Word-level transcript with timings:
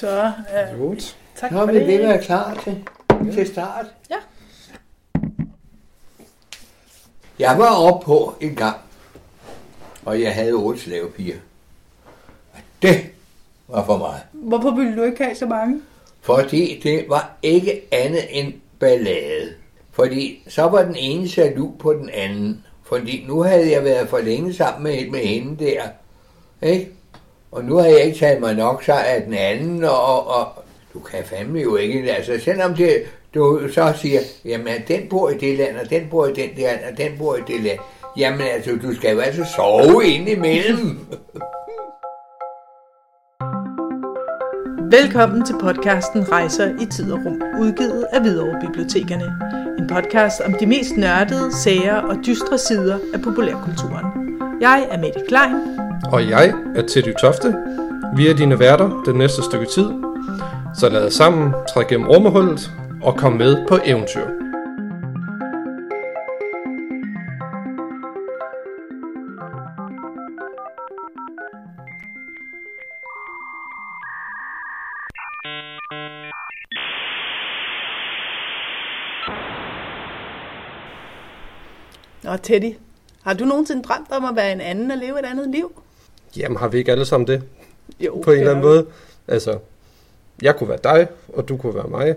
Så, 0.00 0.32
øh, 0.72 0.80
Godt. 0.80 1.16
tak 1.36 1.52
Nå, 1.52 1.58
for 1.58 1.66
det. 1.66 1.86
det 1.86 2.04
er 2.04 2.20
klar 2.20 2.54
til, 2.64 2.84
til 3.32 3.46
start. 3.46 3.86
Ja. 4.10 4.16
Jeg 7.38 7.58
var 7.58 7.76
oppe 7.76 8.04
på 8.04 8.34
en 8.40 8.54
gang, 8.54 8.76
og 10.04 10.20
jeg 10.22 10.34
havde 10.34 10.52
otte 10.52 10.80
slavepiger. 10.80 11.36
Det 12.82 13.00
var 13.68 13.84
for 13.84 13.96
meget. 13.98 14.20
Hvorfor 14.32 14.70
ville 14.70 14.96
du 14.96 15.02
ikke 15.02 15.24
have 15.24 15.36
så 15.36 15.46
mange? 15.46 15.80
Fordi 16.20 16.80
det 16.82 17.04
var 17.08 17.36
ikke 17.42 17.82
andet 17.92 18.40
end 18.40 18.54
ballade. 18.78 19.54
Fordi 19.92 20.42
så 20.48 20.62
var 20.62 20.82
den 20.82 20.96
ene 20.96 21.28
jaloux 21.36 21.78
på 21.78 21.92
den 21.92 22.10
anden. 22.10 22.64
Fordi 22.82 23.24
nu 23.28 23.42
havde 23.42 23.70
jeg 23.70 23.84
været 23.84 24.08
for 24.08 24.18
længe 24.18 24.54
sammen 24.54 24.82
med, 24.82 25.10
med 25.10 25.20
hende 25.20 25.64
der. 25.64 25.82
Ikke? 26.62 26.90
Og 27.52 27.64
nu 27.64 27.76
har 27.76 27.84
jeg 27.84 28.00
ikke 28.00 28.18
taget 28.18 28.40
mig 28.40 28.54
nok 28.54 28.82
så 28.82 28.92
af 28.92 29.22
den 29.22 29.34
anden, 29.34 29.84
og, 29.84 30.26
og 30.26 30.46
du 30.94 30.98
kan 30.98 31.24
fandme 31.24 31.60
jo 31.60 31.76
ikke, 31.76 32.12
altså 32.12 32.38
selvom 32.44 32.74
det, 32.74 33.02
du 33.34 33.60
så 33.74 33.92
siger, 33.96 34.20
jamen 34.44 34.72
den 34.88 35.08
bor 35.10 35.30
i 35.30 35.38
det 35.38 35.58
land, 35.58 35.76
og 35.76 35.90
den 35.90 36.06
bor 36.10 36.26
i 36.26 36.32
den 36.32 36.50
der, 36.56 36.72
og 36.92 36.98
den 36.98 37.18
bor 37.18 37.36
i 37.36 37.40
det 37.46 37.60
land. 37.60 37.78
Jamen 38.16 38.40
altså, 38.40 38.78
du 38.82 38.94
skal 38.94 39.14
jo 39.14 39.20
altså 39.20 39.44
sove 39.56 40.04
ind 40.04 40.28
imellem. 40.28 40.88
Velkommen 44.96 45.44
til 45.46 45.54
podcasten 45.60 46.32
Rejser 46.32 46.82
i 46.82 46.86
tid 46.86 47.12
og 47.12 47.18
rum, 47.26 47.42
udgivet 47.60 48.06
af 48.12 48.20
Hvidovre 48.20 48.60
Bibliotekerne. 48.66 49.32
En 49.78 49.88
podcast 49.88 50.40
om 50.40 50.54
de 50.60 50.66
mest 50.66 50.96
nørdede, 50.96 51.56
sære 51.56 52.02
og 52.02 52.16
dystre 52.26 52.58
sider 52.58 52.98
af 53.14 53.22
populærkulturen. 53.22 54.06
Jeg 54.60 54.88
er 54.90 54.98
Mette 54.98 55.20
Klein. 55.28 55.89
Og 56.04 56.28
jeg 56.28 56.54
er 56.76 56.82
Teddy 56.82 57.14
Tofte. 57.20 57.54
Vi 58.16 58.28
er 58.28 58.34
dine 58.34 58.58
værter 58.58 59.02
den 59.06 59.16
næste 59.16 59.42
stykke 59.42 59.66
tid. 59.66 59.90
Så 60.74 60.88
lad 60.88 61.06
os 61.06 61.14
sammen 61.14 61.52
træde 61.74 61.86
gennem 61.88 62.08
rummehullet 62.08 62.70
og 63.02 63.16
komme 63.16 63.38
med 63.38 63.68
på 63.68 63.78
eventyr. 63.84 64.26
Nå, 82.22 82.36
Teddy, 82.36 82.74
har 83.22 83.34
du 83.34 83.44
nogensinde 83.44 83.82
drømt 83.82 84.12
om 84.12 84.24
at 84.24 84.36
være 84.36 84.52
en 84.52 84.60
anden 84.60 84.90
og 84.90 84.96
leve 84.96 85.18
et 85.18 85.24
andet 85.24 85.50
liv? 85.50 85.82
Jamen 86.36 86.58
har 86.58 86.68
vi 86.68 86.78
ikke 86.78 86.92
alle 86.92 87.04
sammen 87.04 87.26
det 87.26 87.42
Jo, 88.00 88.20
på 88.24 88.30
en 88.32 88.38
eller 88.38 88.50
anden 88.50 88.64
måde? 88.64 88.86
Altså, 89.28 89.58
jeg 90.42 90.56
kunne 90.56 90.68
være 90.68 90.78
dig, 90.84 91.06
og 91.28 91.48
du 91.48 91.56
kunne 91.56 91.74
være 91.74 91.88
mig. 91.88 92.14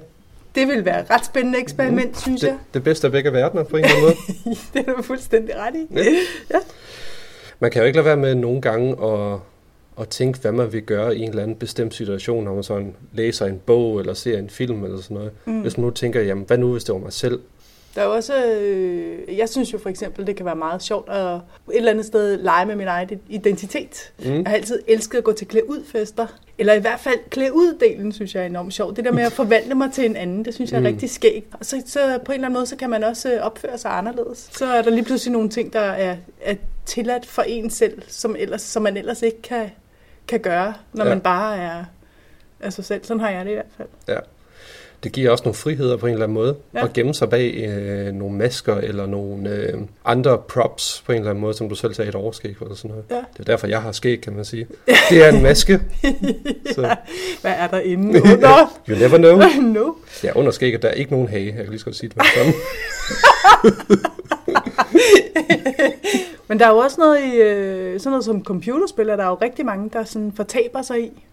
Det 0.56 0.68
vil 0.68 0.86
være 0.86 1.02
et 1.02 1.10
ret 1.10 1.26
spændende 1.26 1.60
eksperiment, 1.60 2.10
mm, 2.10 2.16
synes 2.16 2.42
Det, 2.42 2.48
jeg. 2.48 2.58
det 2.74 2.84
bedste 2.84 3.08
af 3.08 3.12
begge 3.12 3.34
verdener 3.34 3.64
på 3.64 3.78
en 3.78 3.84
eller 3.86 3.96
anden 3.98 4.16
måde. 4.46 4.56
Det 4.74 4.88
er 4.90 4.94
du 4.96 5.02
fuldstændig 5.02 5.56
ret 5.56 5.76
i. 5.76 5.94
Ja. 5.96 6.04
ja. 6.52 6.60
Man 7.60 7.72
kan 7.72 7.82
jo 7.82 7.86
ikke 7.86 7.98
lade 7.98 8.06
være 8.06 8.18
med 8.18 8.36
nogle 8.36 8.62
gange 8.62 9.06
at, 9.06 9.40
at 10.02 10.08
tænke, 10.10 10.40
hvad 10.40 10.52
man 10.52 10.74
vil 10.74 10.82
gøre 10.82 11.18
i 11.18 11.22
en 11.22 11.30
eller 11.30 11.44
anden 11.44 11.56
bestemt 11.58 11.96
situation, 11.96 12.44
når 12.44 12.54
man 12.54 12.64
sådan 12.64 12.96
læser 13.14 13.46
en 13.46 13.62
bog 13.66 14.00
eller 14.00 14.14
ser 14.14 14.38
en 14.38 14.50
film 14.50 14.84
eller 14.84 15.02
sådan 15.02 15.16
noget. 15.16 15.32
Mm. 15.46 15.62
Hvis 15.62 15.78
man 15.78 15.86
nu 15.86 15.92
tænker, 15.92 16.22
jamen 16.22 16.44
hvad 16.48 16.58
nu 16.58 16.72
hvis 16.72 16.84
det 16.84 16.94
var 16.94 17.00
mig 17.02 17.14
selv? 17.14 17.40
Der 17.96 18.02
er 18.02 18.06
også, 18.06 18.46
øh, 18.46 19.38
jeg 19.38 19.50
synes 19.50 19.74
jo 19.74 19.78
for 19.78 19.90
eksempel, 19.90 20.28
det 20.28 20.36
kan 20.36 20.46
være 20.46 20.56
meget 20.56 20.84
sjovt 20.84 21.10
at 21.10 21.36
et 21.36 21.42
eller 21.68 21.92
andet 21.92 22.06
sted 22.06 22.38
lege 22.38 22.66
med 22.66 22.76
min 22.76 22.88
egen 22.88 23.22
identitet. 23.30 24.14
Mm. 24.20 24.34
Jeg 24.34 24.44
har 24.48 24.54
altid 24.54 24.82
elsket 24.88 25.18
at 25.18 25.24
gå 25.24 25.32
til 25.32 25.48
klæde 25.48 25.70
ud 25.70 25.86
fester. 25.86 26.28
Eller 26.58 26.74
i 26.74 26.80
hvert 26.80 27.00
fald 27.00 27.20
klæde 27.30 27.54
ud 27.54 27.78
delen, 27.80 28.12
synes 28.12 28.36
jeg 28.36 28.42
er 28.42 28.46
enormt 28.46 28.74
sjovt. 28.74 28.98
Det 28.98 29.06
der 29.06 29.12
med 29.12 29.24
at 29.24 29.32
forvandle 29.32 29.76
mig 29.76 29.92
til 29.94 30.06
en 30.06 30.16
anden, 30.16 30.46
det 30.46 30.54
synes 30.54 30.72
jeg 30.72 30.82
er 30.82 30.88
rigtig 30.88 31.10
skægt. 31.10 31.48
Og 31.60 31.66
så, 31.66 31.84
så 31.86 32.20
på 32.26 32.32
en 32.32 32.36
eller 32.36 32.48
anden 32.48 32.54
måde, 32.54 32.66
så 32.66 32.76
kan 32.76 32.90
man 32.90 33.04
også 33.04 33.34
øh, 33.34 33.42
opføre 33.42 33.78
sig 33.78 33.92
anderledes. 33.92 34.50
Så 34.52 34.66
er 34.66 34.82
der 34.82 34.92
lige 34.92 35.04
pludselig 35.04 35.32
nogle 35.32 35.50
ting, 35.50 35.74
der 35.74 35.80
er, 35.80 36.16
er 36.42 36.56
tilladt 36.86 37.26
for 37.26 37.42
en 37.42 37.70
selv, 37.70 38.02
som, 38.08 38.36
ellers, 38.40 38.62
som 38.62 38.82
man 38.84 38.98
ellers 38.98 39.22
ikke 39.22 39.42
kan, 39.42 39.72
kan 40.28 40.40
gøre, 40.40 40.74
når 40.94 41.06
ja. 41.06 41.10
man 41.10 41.22
bare 41.22 41.58
er 41.58 41.84
af 42.60 42.74
sig 42.74 42.86
selv. 42.86 43.04
Sådan 43.04 43.22
har 43.22 43.30
jeg 43.30 43.46
det 43.46 43.52
i 43.52 43.54
hvert 43.54 43.66
fald. 43.78 43.88
Ja. 44.08 44.20
Det 45.04 45.12
giver 45.12 45.32
også 45.32 45.44
nogle 45.44 45.56
friheder 45.56 45.98
på 45.98 46.08
en 46.08 46.14
eller 46.14 46.26
anden 46.26 46.34
måde. 46.34 46.56
Ja. 46.74 46.80
Ja. 46.80 46.86
At 46.86 46.94
gemme 46.94 47.14
sig 47.14 47.30
bag 47.30 47.54
øh, 47.70 48.14
nogle 48.14 48.38
masker 48.38 48.76
eller 48.76 49.06
nogle 49.06 49.50
øh, 49.50 49.74
andre 50.06 50.38
props 50.38 51.04
på 51.06 51.12
en 51.12 51.18
eller 51.18 51.30
anden 51.30 51.42
måde, 51.42 51.54
som 51.54 51.70
du 51.70 51.76
selv 51.76 51.94
sagde, 51.94 52.10
et 52.10 52.16
overskæg 52.16 52.56
eller 52.62 52.76
sådan 52.76 52.92
noget. 52.92 53.06
Ja. 53.12 53.16
Det 53.16 53.40
er 53.40 53.44
derfor, 53.44 53.68
jeg 53.68 53.82
har 53.82 53.92
skæg, 53.92 54.22
kan 54.22 54.34
man 54.34 54.46
sige. 54.46 54.68
Det 55.10 55.26
er 55.26 55.30
en 55.30 55.44
maske. 55.44 55.82
Så 56.76 56.96
Hvad 57.42 57.52
er 57.58 57.68
der 57.68 57.80
inde 57.80 58.22
under? 58.22 58.74
you 58.90 58.96
never 58.98 59.18
know. 59.18 59.38
no. 59.84 59.94
Ja, 60.24 60.32
under 60.36 60.52
skægget, 60.52 60.82
der 60.82 60.88
er 60.88 60.94
ikke 60.94 61.12
nogen 61.12 61.28
hage. 61.28 61.46
Jeg 61.46 61.54
kan 61.54 61.66
lige 61.66 61.80
så 61.80 61.86
godt 61.86 61.96
sige 61.96 62.10
det 62.10 62.18
med 62.18 62.26
det. 62.46 62.54
Men 66.48 66.60
der 66.60 66.66
er 66.66 66.70
jo 66.70 66.78
også 66.78 66.96
noget 67.00 67.20
i 67.24 67.36
øh, 67.36 68.00
sådan 68.00 68.12
noget 68.12 68.26
som 68.26 68.44
computerspil, 68.44 69.10
er 69.10 69.16
der 69.16 69.24
er 69.24 69.28
jo 69.28 69.38
rigtig 69.42 69.66
mange, 69.66 69.90
der 69.94 70.04
sådan 70.04 70.32
fortaber 70.36 70.82
sig 70.82 71.04
i. 71.04 71.24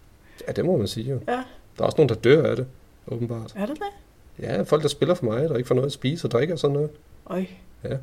Ja, 0.48 0.52
det 0.52 0.64
må 0.64 0.76
man 0.76 0.86
sige 0.88 1.10
jo. 1.10 1.18
Ja, 1.28 1.32
Der 1.32 1.40
er 1.78 1.84
også 1.84 1.96
nogen, 1.98 2.08
der 2.08 2.14
dør 2.14 2.50
af 2.50 2.56
det, 2.56 2.66
åbenbart. 3.08 3.52
er 3.56 3.66
det 3.66 3.76
det? 3.78 4.44
Ja, 4.44 4.62
folk, 4.62 4.82
der 4.82 4.88
spiller 4.88 5.14
for 5.14 5.24
mig, 5.24 5.48
der 5.48 5.56
ikke 5.56 5.66
får 5.68 5.74
noget 5.74 5.86
at 5.86 5.92
spise 5.92 6.26
og 6.26 6.30
drikke 6.30 6.54
og 6.54 6.58
sådan 6.58 6.74
noget. 6.74 6.90
Øj. 7.30 7.44
Ja. 7.84 7.96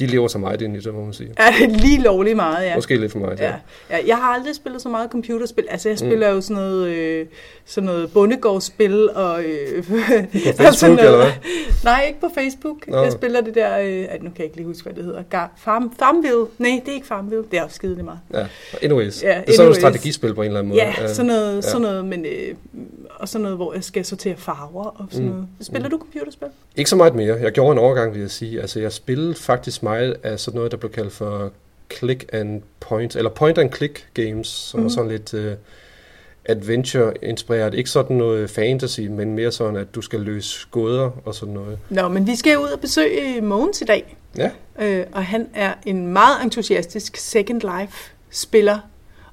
De 0.00 0.06
lever 0.06 0.28
så 0.28 0.38
meget 0.38 0.62
ind 0.62 0.76
i 0.76 0.80
det, 0.80 0.94
må 0.94 1.04
man 1.04 1.12
sige. 1.12 1.34
Det 1.60 1.70
lige 1.70 2.02
lovligt 2.02 2.36
meget, 2.36 2.66
ja. 2.66 2.74
Måske 2.74 2.96
lidt 2.96 3.12
for 3.12 3.18
meget, 3.18 3.40
ja. 3.40 3.46
Ja. 3.48 3.54
ja. 3.90 3.98
Jeg 4.06 4.16
har 4.16 4.22
aldrig 4.34 4.54
spillet 4.54 4.82
så 4.82 4.88
meget 4.88 5.10
computerspil. 5.10 5.64
Altså, 5.70 5.88
jeg 5.88 5.98
spiller 5.98 6.30
mm. 6.30 6.34
jo 6.34 6.40
sådan 6.40 6.56
noget, 6.62 6.88
øh, 6.88 7.26
sådan 7.64 7.86
noget 7.86 8.12
bondegårdsspil 8.12 9.10
og... 9.10 9.44
Øh, 9.44 9.84
på 9.88 9.94
Facebook, 10.56 10.98
eller 10.98 11.16
hvad? 11.16 11.30
Nej, 11.84 12.04
ikke 12.06 12.20
på 12.20 12.28
Facebook. 12.34 12.88
Nå. 12.88 13.02
Jeg 13.02 13.12
spiller 13.12 13.40
det 13.40 13.54
der... 13.54 13.78
Øh, 13.78 13.98
nu 14.00 14.06
kan 14.30 14.32
jeg 14.38 14.44
ikke 14.44 14.56
lige 14.56 14.66
huske, 14.66 14.82
hvad 14.82 14.94
det 14.94 15.04
hedder. 15.04 15.22
Gar- 15.34 15.52
Farm, 15.56 15.94
Farmville. 15.98 16.46
Nej, 16.58 16.80
det 16.84 16.90
er 16.90 16.94
ikke 16.94 17.06
Farmville. 17.06 17.44
Det 17.50 17.58
er 17.58 17.62
også 17.62 17.76
skide 17.76 18.02
meget. 18.02 18.18
Ja, 18.34 18.46
anyways. 18.82 19.22
Ja, 19.22 19.28
det 19.28 19.34
er 19.34 19.38
sådan 19.38 19.46
noget 19.46 19.60
anyways. 19.60 19.76
strategispil 19.76 20.34
på 20.34 20.42
en 20.42 20.46
eller 20.46 20.58
anden 20.60 20.68
måde. 20.68 20.82
Ja, 20.82 21.14
sådan 21.14 21.26
noget, 21.26 21.56
ja. 21.56 21.60
sådan 21.60 21.80
noget, 21.82 22.04
men, 22.04 22.24
øh, 22.24 22.54
og 23.22 23.28
sådan 23.28 23.42
noget, 23.42 23.56
hvor 23.58 23.74
jeg 23.74 23.84
skal 23.84 24.04
sortere 24.04 24.36
farver 24.36 24.84
og 24.84 25.06
sådan 25.10 25.26
Mm. 25.26 25.32
noget. 25.32 25.48
Spiller 25.60 25.88
du 25.88 25.98
computerspil? 25.98 26.48
Ikke 26.76 26.90
så 26.90 26.96
meget 26.96 27.14
mere. 27.14 27.36
Jeg 27.40 27.52
gjorde 27.52 27.72
en 27.72 27.78
overgang, 27.78 28.12
vil 28.14 28.20
jeg 28.20 28.30
sige. 28.30 28.60
Altså, 28.60 28.80
jeg 28.80 28.92
spillede 28.92 29.34
faktisk 29.34 29.82
meget 29.82 30.16
af 30.22 30.40
sådan 30.40 30.56
noget, 30.56 30.70
der 30.72 30.76
blev 30.78 30.92
kaldt 30.92 31.12
for 31.12 31.52
click 31.98 32.24
and 32.32 32.62
point, 32.80 33.16
eller 33.16 33.30
point 33.30 33.58
and 33.58 33.72
click 33.72 34.06
games, 34.14 34.46
som 34.48 34.80
mm. 34.80 34.86
Er 34.86 34.90
sådan 34.90 35.10
lidt 35.10 35.34
uh, 35.34 35.40
adventure-inspireret. 36.44 37.74
Ikke 37.74 37.90
sådan 37.90 38.16
noget 38.16 38.50
fantasy, 38.50 39.00
men 39.00 39.34
mere 39.34 39.52
sådan, 39.52 39.76
at 39.76 39.94
du 39.94 40.02
skal 40.02 40.20
løse 40.20 40.66
gåder 40.70 41.10
og 41.24 41.34
sådan 41.34 41.54
noget. 41.54 41.78
Nå, 41.90 42.08
men 42.08 42.26
vi 42.26 42.36
skal 42.36 42.58
ud 42.58 42.68
og 42.68 42.80
besøge 42.80 43.40
Mogens 43.40 43.80
i 43.80 43.84
dag. 43.84 44.16
Ja, 44.36 44.50
Øh, 44.80 45.06
og 45.12 45.24
han 45.24 45.48
er 45.54 45.74
en 45.86 46.06
meget 46.06 46.44
entusiastisk 46.44 47.16
Second 47.16 47.60
Life-spiller. 47.60 48.78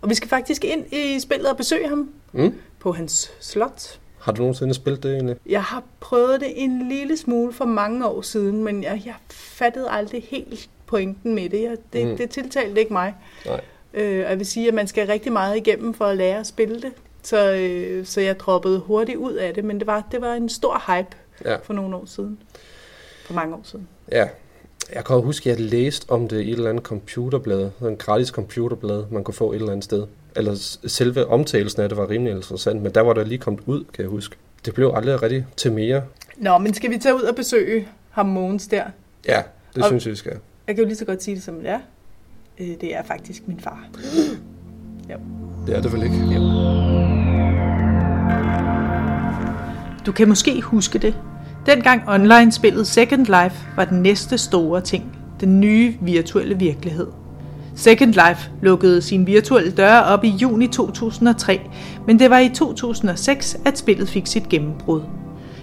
Og 0.01 0.09
vi 0.09 0.15
skal 0.15 0.29
faktisk 0.29 0.65
ind 0.65 0.93
i 0.93 1.19
spillet 1.19 1.47
og 1.49 1.57
besøge 1.57 1.89
ham 1.89 2.09
mm. 2.31 2.53
På 2.79 2.91
hans 2.91 3.31
slot. 3.39 3.99
Har 4.19 4.31
du 4.31 4.41
nogensinde 4.41 4.73
spillet 4.73 5.03
det 5.03 5.13
egentlig? 5.13 5.35
Jeg 5.45 5.63
har 5.63 5.83
prøvet 5.99 6.41
det 6.41 6.63
en 6.63 6.89
lille 6.89 7.17
smule 7.17 7.53
for 7.53 7.65
mange 7.65 8.07
år 8.07 8.21
siden, 8.21 8.63
men 8.63 8.83
jeg, 8.83 9.01
jeg 9.05 9.13
fattede 9.29 9.89
aldrig 9.89 10.23
helt 10.29 10.69
pointen 10.85 11.35
med 11.35 11.49
det. 11.49 11.61
Jeg, 11.61 11.77
det, 11.93 12.07
Mm. 12.07 12.17
det 12.17 12.29
tiltalte 12.29 12.79
ikke 12.81 12.93
mig. 12.93 13.13
Nej. 13.45 13.61
Øh, 13.93 14.23
og 14.25 14.29
jeg 14.29 14.37
vil 14.37 14.45
sige, 14.45 14.67
at 14.67 14.73
man 14.73 14.87
skal 14.87 15.07
rigtig 15.07 15.31
meget 15.31 15.57
igennem 15.57 15.93
for 15.93 16.05
at 16.05 16.17
lære 16.17 16.39
at 16.39 16.47
spille 16.47 16.81
det. 16.81 16.91
Så, 17.23 17.51
øh, 17.53 18.05
så 18.05 18.21
jeg 18.21 18.39
droppede 18.39 18.79
hurtigt 18.79 19.17
ud 19.17 19.33
af 19.33 19.53
det, 19.53 19.63
men 19.65 19.79
det 19.79 19.87
var, 19.87 20.07
det 20.11 20.21
var 20.21 20.33
en 20.33 20.49
stor 20.49 20.83
hype 20.95 21.15
Ja. 21.45 21.55
for 21.63 21.73
nogle 21.73 21.95
år 21.95 22.05
siden. 22.05 22.39
For 23.25 23.33
mange 23.33 23.55
år 23.55 23.61
siden. 23.63 23.87
Ja. 24.11 24.27
Jeg 24.93 25.05
kan 25.05 25.21
huske, 25.21 25.51
at 25.51 25.59
jeg 25.59 25.65
læste 25.69 26.05
om 26.09 26.27
det 26.27 26.41
i 26.41 26.51
et 26.51 26.55
eller 26.57 26.69
andet 26.69 26.83
computerblad. 26.83 27.69
Sådan 27.79 27.93
en 27.93 27.97
gratis 27.97 28.27
computerblad, 28.27 29.03
man 29.11 29.23
kunne 29.23 29.33
få 29.35 29.51
et 29.51 29.55
eller 29.55 29.71
andet 29.71 29.83
sted. 29.83 30.07
Eller 30.35 30.77
selve 30.87 31.25
omtalelsen 31.27 31.81
af 31.81 31.89
det 31.89 31.97
var 31.97 32.09
rimelig 32.09 32.33
interessant, 32.35 32.81
men 32.81 32.91
der 32.95 33.01
var 33.01 33.13
der 33.13 33.23
lige 33.23 33.37
kommet 33.37 33.61
ud, 33.65 33.83
kan 33.93 34.01
jeg 34.03 34.09
huske. 34.09 34.35
Det 34.65 34.73
blev 34.73 34.91
aldrig 34.95 35.21
rigtig 35.23 35.45
til 35.57 35.71
mere. 35.71 36.01
Nå, 36.37 36.57
men 36.57 36.73
skal 36.73 36.91
vi 36.91 36.97
tage 36.97 37.15
ud 37.15 37.21
og 37.21 37.35
besøge 37.35 37.87
ham 38.09 38.25
Mogens 38.25 38.67
der? 38.67 38.83
Ja, 39.27 39.41
det 39.75 39.83
Og- 39.83 39.87
synes 39.89 40.05
jeg, 40.05 40.11
vi 40.11 40.15
skal. 40.15 40.31
Jeg 40.67 40.75
kan 40.75 40.83
jo 40.83 40.87
lige 40.87 40.97
så 40.97 41.05
godt 41.05 41.23
sige 41.23 41.35
det, 41.35 41.43
som 41.43 41.55
det 41.55 41.69
er. 41.69 41.79
Øh, 42.59 42.67
Det 42.81 42.95
er 42.95 43.03
faktisk 43.03 43.47
min 43.47 43.59
far. 43.59 43.87
Det 45.67 45.75
er 45.77 45.81
det 45.81 45.93
vel 45.93 46.03
ikke? 46.03 46.15
Du 50.05 50.11
kan 50.11 50.27
måske 50.27 50.61
huske 50.61 50.99
det. 50.99 51.15
Dengang 51.65 52.01
online-spillet 52.07 52.87
Second 52.87 53.25
Life 53.25 53.55
var 53.75 53.85
den 53.85 54.01
næste 54.01 54.37
store 54.37 54.81
ting. 54.81 55.17
Den 55.39 55.59
nye 55.59 55.93
virtuelle 56.01 56.57
virkelighed. 56.59 57.07
Second 57.79 58.13
Life 58.13 58.51
lukkede 58.61 59.01
sin 59.01 59.27
virtuelle 59.27 59.71
døre 59.71 60.03
op 60.03 60.23
i 60.23 60.29
juni 60.29 60.67
2003, 60.67 61.59
men 62.07 62.19
det 62.19 62.29
var 62.29 62.39
i 62.39 62.49
2006, 62.49 63.57
at 63.65 63.77
spillet 63.77 64.09
fik 64.09 64.27
sit 64.27 64.49
gennembrud. 64.49 65.01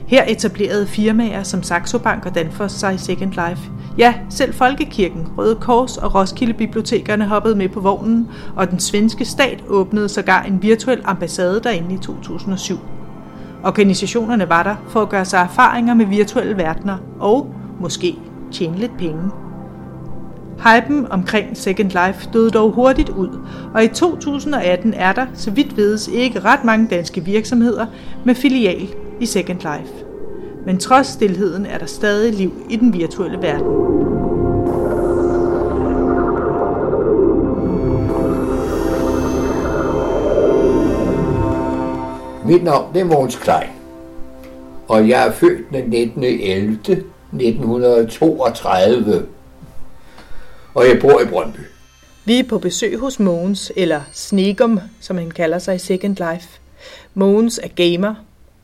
Her 0.07 0.25
etablerede 0.29 0.87
firmaer 0.87 1.43
som 1.43 1.63
Saxo 1.63 1.99
Bank 1.99 2.27
og 2.27 2.35
Danfoss 2.35 2.75
sig 2.75 2.95
i 2.95 2.99
Second 2.99 3.31
Life. 3.31 3.71
Ja, 3.99 4.15
selv 4.31 4.55
Folkekirken, 4.55 5.27
Røde 5.39 5.55
Kors 5.55 5.97
og 5.97 6.15
Roskilde 6.15 6.53
Bibliotekerne 6.55 7.25
hoppede 7.25 7.55
med 7.55 7.69
på 7.69 7.81
vognen, 7.81 8.29
og 8.57 8.71
den 8.71 8.81
svenske 8.81 9.25
stat 9.25 9.65
åbnede 9.69 10.09
sågar 10.09 10.43
en 10.43 10.63
virtuel 10.63 11.01
ambassade 11.05 11.61
derinde 11.65 11.95
i 11.95 11.99
2007. 11.99 12.79
Organisationerne 13.65 14.49
var 14.49 14.63
der 14.63 14.77
for 14.89 15.03
at 15.03 15.09
gøre 15.09 15.25
sig 15.25 15.39
erfaringer 15.39 15.95
med 15.95 16.07
virtuelle 16.07 16.57
verdener 16.57 16.97
og 17.21 17.55
måske 17.81 18.19
tjene 18.53 18.79
lidt 18.79 18.99
penge. 18.99 19.46
Hypen 20.59 21.07
omkring 21.11 21.57
Second 21.57 21.91
Life 21.91 22.31
døde 22.33 22.51
dog 22.51 22.73
hurtigt 22.73 23.09
ud, 23.09 23.29
og 23.75 23.85
i 23.85 23.89
2018 23.89 24.95
er 24.95 25.13
der, 25.13 25.27
så 25.35 25.51
vidt 25.51 25.77
vides, 25.77 26.09
ikke 26.09 26.41
ret 26.41 26.65
mange 26.65 26.87
danske 26.91 27.25
virksomheder 27.25 27.87
med 28.25 28.35
filial 28.35 28.89
i 29.21 29.27
Second 29.27 29.59
Life. 29.59 29.95
Men 30.67 30.79
trods 30.79 31.07
stillheden 31.07 31.67
er 31.67 31.79
der 31.79 31.87
stadig 31.87 32.33
liv 32.33 32.53
i 32.71 32.77
den 32.77 32.93
virtuelle 32.93 33.39
verden. 33.43 33.67
Mit 42.45 42.65
navn 42.65 42.95
det 42.95 43.01
er 43.01 43.05
Mogens 43.05 43.37
Klein, 43.37 43.71
og 44.89 45.09
jeg 45.09 45.27
er 45.27 45.33
født 45.33 45.71
den 45.73 45.91
19. 45.91 46.23
11. 50.81 50.83
1932, 50.83 50.83
og 50.83 50.89
jeg 50.89 51.01
bor 51.01 51.21
i 51.21 51.25
Brøndby. 51.25 51.61
Vi 52.25 52.39
er 52.39 52.45
på 52.45 52.59
besøg 52.59 52.99
hos 52.99 53.21
Mogens, 53.21 53.73
eller 53.77 54.01
Snegum, 54.13 54.81
som 55.01 55.19
han 55.19 55.31
kalder 55.31 55.59
sig 55.59 55.75
i 55.75 55.79
Second 55.79 56.17
Life. 56.17 56.49
Mogens 57.15 57.61
er 57.63 57.69
gamer, 57.69 58.15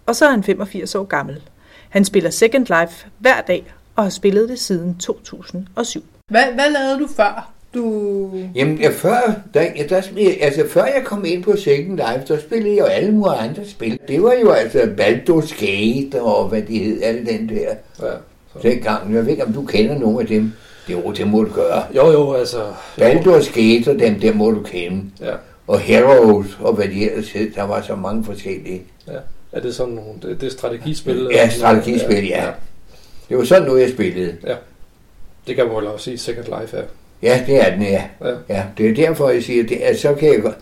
og 0.07 0.17
så 0.17 0.25
er 0.25 0.31
han 0.31 0.43
85 0.43 0.95
år 0.95 1.05
gammel. 1.05 1.41
Han 1.89 2.05
spiller 2.05 2.31
Second 2.31 2.67
Life 2.67 3.07
hver 3.19 3.41
dag, 3.41 3.75
og 3.97 4.03
har 4.03 4.11
spillet 4.11 4.49
det 4.49 4.59
siden 4.59 4.95
2007. 4.99 6.05
Hvad, 6.31 6.45
hvad 6.55 6.71
lavede 6.73 6.99
du 6.99 7.09
før? 7.17 7.53
Du... 7.75 8.31
Jamen, 8.55 8.83
jeg, 8.83 8.93
før, 8.93 9.41
der, 9.55 9.61
jeg, 9.61 9.87
der, 9.89 10.03
altså, 10.41 10.65
før 10.69 10.85
jeg 10.85 11.03
kom 11.05 11.25
ind 11.25 11.43
på 11.43 11.57
Second 11.57 11.97
Life, 11.97 12.27
så 12.27 12.41
spillede 12.41 12.71
jeg 12.71 12.81
jo 12.81 12.85
alle 12.85 13.13
mulige 13.13 13.35
andre 13.35 13.69
spil. 13.69 13.99
Det 14.09 14.23
var 14.23 14.33
jo 14.33 14.51
altså 14.51 14.79
Baldur's 14.79 15.65
Gate 15.67 16.23
og 16.23 16.49
hvad 16.49 16.63
det 16.63 16.79
hed, 16.79 17.03
alle 17.03 17.27
den 17.27 17.49
der. 17.49 17.75
Ja, 18.01 18.07
så. 18.53 18.59
Dengang, 18.63 19.15
jeg 19.15 19.23
ved 19.23 19.31
ikke, 19.31 19.45
om 19.45 19.53
du 19.53 19.65
kender 19.65 19.99
nogle 19.99 20.21
af 20.21 20.27
dem. 20.27 20.53
Det, 20.87 20.93
jo, 20.93 21.13
det 21.13 21.27
må 21.27 21.43
du 21.43 21.53
gøre. 21.55 21.85
Jo, 21.97 22.11
jo, 22.11 22.33
altså... 22.33 22.73
Baldur's 22.99 23.61
Gate 23.61 23.91
og 23.91 23.99
dem, 23.99 24.21
der 24.21 24.33
må 24.35 24.51
du 24.51 24.63
kende. 24.63 25.11
Ja. 25.21 25.35
Og 25.67 25.79
Heroes 25.79 26.59
og 26.61 26.73
hvad 26.73 26.89
de 26.89 27.11
ellers 27.11 27.31
hed. 27.33 27.51
Der 27.55 27.63
var 27.63 27.83
så 27.83 27.95
mange 27.95 28.25
forskellige. 28.25 28.83
Ja. 29.09 29.19
Er 29.53 29.61
det 29.61 29.75
sådan 29.75 29.95
nogle... 29.95 30.13
Det, 30.23 30.41
det 30.41 30.47
er 30.47 30.51
strategispil? 30.51 31.29
Ja, 31.33 31.49
strategispil, 31.49 32.27
ja. 32.27 32.45
ja. 32.45 32.51
Det 33.29 33.39
var 33.39 33.45
sådan 33.45 33.69
noget, 33.69 33.83
jeg 33.83 33.91
spillede. 33.91 34.37
Ja. 34.47 34.55
Det 35.47 35.57
kan 35.57 35.67
man 35.67 35.77
vel 35.77 35.87
også 35.87 36.05
sige, 36.05 36.19
Second 36.19 36.47
Life 36.61 36.77
er. 36.77 36.83
Ja, 37.23 37.45
det 37.47 37.67
er 37.67 37.75
den, 37.75 37.83
ja. 37.83 38.05
ja. 38.21 38.35
ja 38.49 38.65
det 38.79 38.91
er 38.91 38.95
derfor, 38.95 39.31
jeg 39.31 39.43
siger, 39.43 39.65
det, 39.65 39.77
at 39.77 39.99
så 39.99 40.15
kan 40.15 40.29
jeg, 40.29 40.53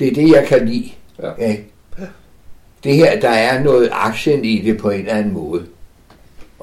det 0.00 0.08
er 0.08 0.14
det, 0.14 0.30
jeg 0.30 0.46
kan 0.46 0.68
lide. 0.68 0.90
Ja. 1.22 1.30
ja. 1.38 1.56
Det 2.84 2.94
her, 2.94 3.20
der 3.20 3.30
er 3.30 3.62
noget 3.62 3.88
action 3.92 4.44
i 4.44 4.60
det 4.60 4.78
på 4.78 4.90
en 4.90 5.00
eller 5.00 5.12
anden 5.12 5.32
måde. 5.32 5.66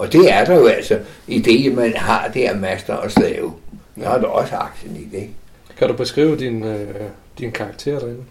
Og 0.01 0.13
det 0.13 0.31
er 0.31 0.45
der 0.45 0.55
jo 0.55 0.67
altså 0.67 0.99
i 1.27 1.39
det, 1.39 1.75
man 1.75 1.93
har 1.93 2.27
der 2.27 2.55
master 2.55 2.93
og 2.93 3.11
slave. 3.11 3.53
Der 3.95 4.09
er 4.09 4.19
der 4.19 4.27
også 4.27 4.55
action 4.55 4.95
i 4.95 5.17
det. 5.17 5.29
Kan 5.77 5.87
du 5.87 5.93
beskrive 5.93 6.37
din, 6.37 6.63
øh, 6.63 7.01
din 7.39 7.51
karakter 7.51 7.99
derinde? 7.99 8.23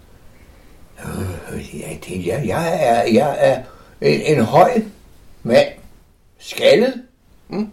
Øh, 1.52 1.80
ja, 1.80 1.96
det, 2.06 2.26
jeg, 2.26 2.42
jeg, 2.46 2.78
er, 2.82 3.12
jeg 3.12 3.36
er 3.40 3.62
en, 4.00 4.20
en 4.20 4.44
høj 4.44 4.82
mand, 5.42 5.68
skaldet, 6.38 6.94
mm. 7.48 7.70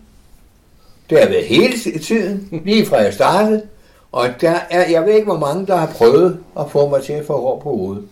Det 1.09 1.19
har 1.19 1.29
været 1.29 1.45
hele 1.45 1.99
tiden, 1.99 2.61
lige 2.65 2.85
fra 2.85 2.97
jeg 2.97 3.13
startede. 3.13 3.63
Og 4.11 4.29
der 4.41 4.59
er, 4.69 4.89
jeg 4.89 5.05
ved 5.05 5.13
ikke, 5.13 5.25
hvor 5.25 5.39
mange, 5.39 5.67
der 5.67 5.75
har 5.75 5.87
prøvet 5.87 6.43
at 6.59 6.71
få 6.71 6.89
mig 6.89 7.03
til 7.03 7.13
at 7.13 7.25
få 7.25 7.41
hår 7.41 7.59
på 7.59 7.69
hovedet. 7.69 8.07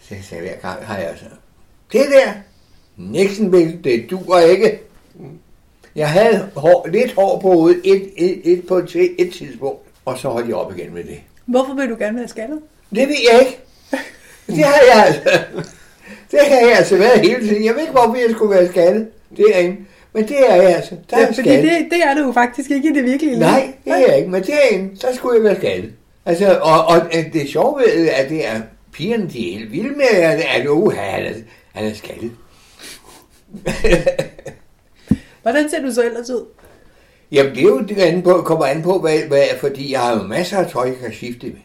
Så 0.00 0.14
jeg 0.14 0.24
sagde 0.24 0.42
hver 0.42 0.56
gang, 0.56 0.86
har 0.86 0.98
jeg 0.98 1.14
så, 1.16 1.24
det 1.92 2.06
der, 2.12 2.32
Nixonbil, 2.96 3.84
det 3.84 4.10
duer 4.10 4.40
ikke. 4.40 4.80
Jeg 5.96 6.10
havde 6.10 6.48
hår, 6.56 6.88
lidt 6.92 7.12
hår 7.12 7.40
på 7.40 7.52
hovedet 7.52 7.80
et, 7.84 8.10
et, 8.16 8.52
et, 8.52 8.66
på 8.66 8.76
et, 8.76 9.14
et 9.18 9.32
tidspunkt, 9.32 9.80
og 10.04 10.18
så 10.18 10.28
holdt 10.28 10.48
jeg 10.48 10.56
op 10.56 10.78
igen 10.78 10.94
med 10.94 11.04
det. 11.04 11.20
Hvorfor 11.46 11.74
vil 11.74 11.90
du 11.90 11.96
gerne 11.98 12.18
være 12.18 12.28
skaldet? 12.28 12.58
Det 12.90 13.08
ved 13.08 13.16
jeg 13.32 13.40
ikke. 13.40 13.58
Det 14.46 14.64
har 14.64 14.80
jeg 14.94 15.06
altså. 15.06 15.20
Det 16.30 16.40
har 16.48 16.56
jeg 16.56 16.76
altså 16.76 16.96
været 16.96 17.20
hele 17.20 17.48
tiden. 17.48 17.64
Jeg 17.64 17.74
ved 17.74 17.80
ikke, 17.80 17.92
hvorfor 17.92 18.16
jeg 18.16 18.30
skulle 18.30 18.54
være 18.54 18.68
skaldet 18.68 19.08
derinde. 19.36 19.76
Men 20.12 20.28
det 20.28 20.50
er 20.50 20.54
jeg 20.54 20.76
altså. 20.76 20.96
Der 21.10 21.20
ja, 21.20 21.26
fordi 21.26 21.50
det, 21.50 21.86
det 21.90 22.02
er 22.04 22.14
du 22.14 22.20
jo 22.26 22.32
faktisk 22.32 22.70
ikke 22.70 22.88
i 22.88 22.92
det 22.92 23.04
virkelige 23.04 23.34
liv. 23.34 23.40
Nej, 23.40 23.72
det 23.84 23.92
er 23.92 23.96
jeg 23.96 24.16
ikke. 24.18 24.30
Men 24.30 24.42
derinde, 24.42 24.96
der 25.02 25.14
skulle 25.14 25.36
jeg 25.36 25.44
være 25.44 25.56
skadet. 25.56 25.92
Altså, 26.26 26.58
og, 26.62 26.84
og 26.86 27.00
det 27.32 27.48
sjove 27.48 27.80
ved, 27.80 28.08
at 28.08 28.28
det 28.28 28.46
er 28.46 28.60
pigerne, 28.92 29.30
de 29.30 29.48
er 29.48 29.58
helt 29.58 29.72
vilde 29.72 29.96
med, 29.96 30.06
at, 30.12 30.44
at 30.56 30.66
uh, 30.66 30.92
han, 30.92 31.24
er, 31.24 31.32
han 31.72 31.86
er 31.86 31.94
skadet. 31.94 32.30
Hvordan 35.42 35.70
ser 35.70 35.82
du 35.82 35.92
så 35.92 36.04
ellers 36.04 36.30
ud? 36.30 36.46
Jamen, 37.32 37.54
det 37.54 37.60
er 37.60 37.68
jo 37.68 37.80
det 37.80 37.98
an 37.98 38.22
på, 38.22 38.42
kommer 38.42 38.66
an 38.66 38.82
på, 38.82 38.98
hvad, 38.98 39.18
hvad, 39.28 39.44
fordi 39.60 39.92
jeg 39.92 40.00
har 40.00 40.16
jo 40.16 40.22
masser 40.22 40.58
af 40.58 40.70
tøj, 40.70 40.86
jeg 40.86 40.96
kan 40.96 41.12
skifte 41.12 41.46
med. 41.46 41.56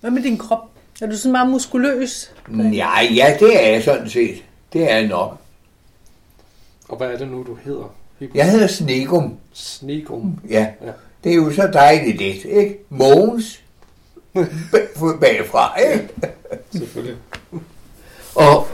Hvad 0.00 0.10
med 0.10 0.22
din 0.22 0.38
krop? 0.38 0.68
Er 1.00 1.06
du 1.06 1.16
sådan 1.16 1.32
meget 1.32 1.50
muskuløs? 1.50 2.32
Ja, 2.72 3.02
ja, 3.02 3.36
det 3.40 3.64
er 3.64 3.70
jeg 3.70 3.82
sådan 3.82 4.10
set. 4.10 4.44
Det 4.72 4.90
er 4.90 4.96
jeg 4.96 5.06
nok. 5.06 5.38
Og 6.88 6.96
hvad 6.96 7.08
er 7.08 7.18
det 7.18 7.28
nu, 7.28 7.42
du 7.42 7.58
hedder? 7.64 7.94
Jeg 8.34 8.50
hedder 8.50 8.66
Snegum. 8.66 9.36
Snegum? 9.52 10.40
Ja. 10.50 10.66
ja. 10.84 10.92
Det 11.24 11.32
er 11.32 11.36
jo 11.36 11.52
så 11.52 11.70
dejligt 11.72 12.18
lidt, 12.18 12.44
ikke? 12.44 12.78
Mogens 12.88 13.62
bagfra, 15.20 15.76
ikke? 15.76 16.08
Selvfølgelig. 16.72 17.16
Og 18.34 18.68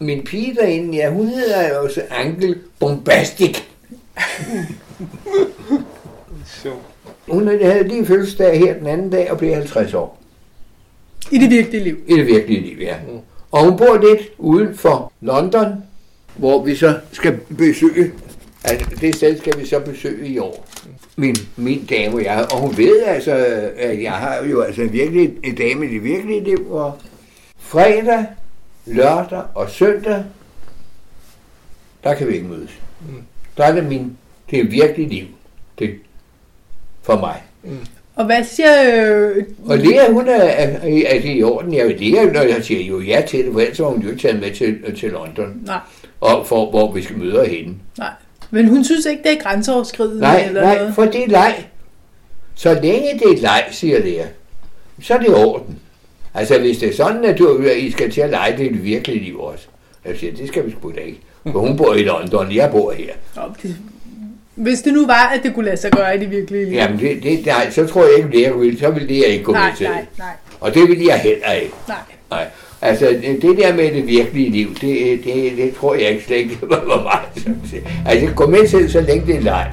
min 0.00 0.24
pige 0.24 0.54
derinde, 0.54 0.96
ja, 0.96 1.10
hun 1.10 1.26
hedder 1.26 1.68
jo 1.68 1.84
også 1.84 2.02
Angel 2.10 2.58
Bombastic. 2.78 3.62
Hun 7.28 7.46
havde 7.46 7.88
lige 7.88 8.06
fødselsdag 8.06 8.58
her 8.58 8.78
den 8.78 8.86
anden 8.86 9.10
dag 9.10 9.30
og 9.30 9.38
blev 9.38 9.54
50 9.54 9.94
år. 9.94 10.20
I 11.30 11.38
det 11.38 11.50
virkelige 11.50 11.84
liv? 11.84 11.96
I 12.06 12.14
det 12.14 12.26
virkelige 12.26 12.60
liv, 12.60 12.78
ja. 12.80 12.96
Mm. 13.08 13.18
Og 13.50 13.64
hun 13.64 13.76
bor 13.76 14.08
lidt 14.08 14.28
uden 14.38 14.74
for 14.74 15.12
London, 15.20 15.66
hvor 16.36 16.64
vi 16.64 16.74
så 16.74 16.98
skal 17.12 17.38
besøge, 17.58 18.12
altså 18.64 18.86
det 19.00 19.14
sted 19.14 19.38
skal 19.38 19.60
vi 19.60 19.66
så 19.66 19.80
besøge 19.80 20.28
i 20.28 20.38
år. 20.38 20.66
Min, 21.16 21.36
min 21.56 21.86
dame 21.86 22.14
og 22.14 22.24
jeg, 22.24 22.46
og 22.52 22.58
hun 22.58 22.76
ved 22.76 23.02
altså, 23.02 23.32
at 23.76 24.02
jeg 24.02 24.12
har 24.12 24.44
jo 24.44 24.60
altså 24.60 24.84
virkelig 24.84 25.32
en 25.44 25.54
dame 25.54 25.86
i 25.86 25.94
det 25.94 26.04
virkelige 26.04 26.44
liv, 26.44 26.72
og 26.72 26.92
fredag, 27.58 28.26
lørdag 28.86 29.42
og 29.54 29.70
søndag, 29.70 30.24
der 32.04 32.14
kan 32.14 32.28
vi 32.28 32.32
ikke 32.34 32.46
mødes. 32.46 32.70
Mm. 33.00 33.22
Der 33.56 33.64
er 33.64 33.72
det 33.74 33.84
min, 33.84 34.16
det 34.50 34.60
er 34.60 34.64
virkelig 34.64 35.08
liv, 35.08 35.26
det 35.78 35.98
for 37.02 37.20
mig. 37.20 37.42
Mm. 37.62 37.78
Og 38.16 38.24
hvad 38.24 38.44
siger... 38.44 38.70
Øh... 38.94 39.44
Og 39.66 39.78
Lea, 39.78 40.12
hun 40.12 40.28
er, 40.28 40.42
er, 40.42 40.68
er 41.06 41.20
det 41.20 41.36
i 41.36 41.42
orden. 41.42 41.74
Jeg 41.74 41.86
det, 41.98 42.32
når 42.32 42.42
jeg 42.42 42.64
siger 42.64 42.84
jo 42.84 43.00
ja 43.00 43.22
til 43.28 43.44
det, 43.44 43.52
for 43.52 43.60
ellers 43.60 43.80
var 43.80 43.88
hun 43.88 44.02
jo 44.02 44.08
ikke 44.08 44.22
taget 44.22 44.40
med 44.40 44.54
til, 44.54 44.96
til 44.96 45.10
London. 45.10 45.62
Nej 45.64 45.80
og 46.20 46.46
for, 46.46 46.70
hvor 46.70 46.92
vi 46.92 47.02
skal 47.02 47.18
møde 47.18 47.46
hende. 47.46 47.74
Nej, 47.98 48.12
men 48.50 48.68
hun 48.68 48.84
synes 48.84 49.06
ikke, 49.06 49.22
det 49.22 49.32
er 49.32 49.42
grænseoverskridende 49.42 50.20
nej, 50.20 50.44
eller 50.46 50.60
nej, 50.60 50.78
noget? 50.78 50.94
for 50.94 51.04
det 51.04 51.24
er 51.24 51.28
leg. 51.28 51.66
Så 52.54 52.74
længe 52.74 53.18
det 53.18 53.32
er 53.32 53.42
leg, 53.42 53.68
siger 53.70 54.02
det 54.02 54.28
så 55.02 55.14
er 55.14 55.18
det 55.18 55.34
orden. 55.34 55.79
Altså, 56.34 56.58
hvis 56.58 56.78
det 56.78 56.88
er 56.88 56.94
sådan, 56.94 57.24
at 57.24 57.38
du, 57.38 57.62
I 57.62 57.90
skal 57.90 58.10
til 58.10 58.20
at 58.20 58.30
lege 58.30 58.56
det 58.56 58.64
i 58.64 58.68
det 58.68 58.84
virkelige 58.84 59.24
liv 59.24 59.40
også. 59.40 59.66
Jeg 60.04 60.16
siger, 60.16 60.32
det 60.32 60.48
skal 60.48 60.66
vi 60.66 60.70
sgu 60.70 60.92
da 60.92 61.00
ikke. 61.00 61.20
For 61.52 61.58
hun 61.60 61.76
bor 61.76 61.94
i 61.94 62.02
London, 62.02 62.54
jeg 62.54 62.70
bor 62.70 62.92
her. 62.92 63.12
Okay. 63.36 63.68
Hvis 64.54 64.78
det 64.82 64.92
nu 64.92 65.06
var, 65.06 65.32
at 65.34 65.42
det 65.42 65.54
kunne 65.54 65.64
lade 65.64 65.76
sig 65.76 65.90
gøre 65.92 66.16
i 66.16 66.18
det 66.18 66.30
virkelige 66.30 66.64
liv. 66.64 66.74
Jamen, 66.74 66.98
det, 67.00 67.22
det, 67.22 67.46
nej, 67.46 67.70
så 67.70 67.86
tror 67.86 68.04
jeg 68.04 68.16
ikke, 68.16 68.30
det 68.30 68.42
jeg 68.42 68.60
ville. 68.60 68.78
Så 68.78 68.90
ville 68.90 69.08
det 69.08 69.18
jeg 69.18 69.26
ikke 69.26 69.44
gå 69.44 69.52
nej, 69.52 69.68
med 69.68 69.76
til. 69.76 69.86
Nej, 69.86 70.04
nej. 70.18 70.28
Og 70.60 70.74
det 70.74 70.88
ville 70.88 71.06
jeg 71.06 71.18
heller 71.18 71.52
ikke. 71.52 71.74
Nej. 71.88 71.96
Nej. 72.30 72.46
Altså, 72.82 73.06
det 73.22 73.56
der 73.58 73.74
med 73.74 73.90
det 73.94 74.06
virkelige 74.06 74.50
liv, 74.50 74.74
det, 74.74 75.24
det, 75.24 75.52
det 75.56 75.74
tror 75.76 75.94
jeg 75.94 76.10
ikke 76.10 76.24
slet 76.24 76.36
ikke 76.36 76.58
var 76.70 77.02
meget. 77.02 77.56
Altså, 78.06 78.34
gå 78.34 78.46
med 78.46 78.68
til, 78.68 78.90
så 78.90 79.00
længe 79.00 79.26
det 79.26 79.36
er 79.36 79.40
leg. 79.40 79.70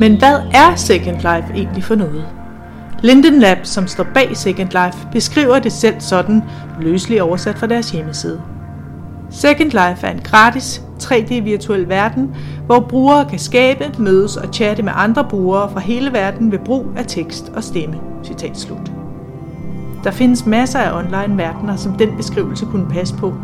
Men 0.00 0.18
hvad 0.18 0.38
er 0.54 0.74
Second 0.74 1.16
Life 1.16 1.52
egentlig 1.54 1.84
for 1.84 1.94
noget? 1.94 2.26
Linden 3.02 3.40
Lab, 3.40 3.58
som 3.62 3.86
står 3.86 4.06
bag 4.14 4.36
Second 4.36 4.68
Life, 4.70 5.08
beskriver 5.12 5.58
det 5.58 5.72
selv 5.72 5.94
sådan, 5.98 6.42
løsligt 6.80 7.20
oversat 7.20 7.58
fra 7.58 7.66
deres 7.66 7.90
hjemmeside. 7.90 8.42
Second 9.30 9.70
Life 9.70 10.06
er 10.06 10.10
en 10.10 10.20
gratis 10.24 10.82
3D-virtuel 11.02 11.88
verden, 11.88 12.36
hvor 12.66 12.80
brugere 12.80 13.24
kan 13.30 13.38
skabe, 13.38 13.84
mødes 13.98 14.36
og 14.36 14.48
chatte 14.54 14.82
med 14.82 14.92
andre 14.94 15.24
brugere 15.24 15.70
fra 15.72 15.80
hele 15.80 16.12
verden 16.12 16.52
ved 16.52 16.58
brug 16.58 16.86
af 16.96 17.04
tekst 17.06 17.52
og 17.54 17.64
stemme. 17.64 17.96
Citat 18.24 18.58
slut. 18.58 18.92
Der 20.04 20.10
findes 20.10 20.46
masser 20.46 20.78
af 20.78 20.98
online-verdener, 20.98 21.76
som 21.76 21.92
den 21.92 22.16
beskrivelse 22.16 22.64
kunne 22.64 22.88
passe 22.88 23.14
på. 23.14 23.34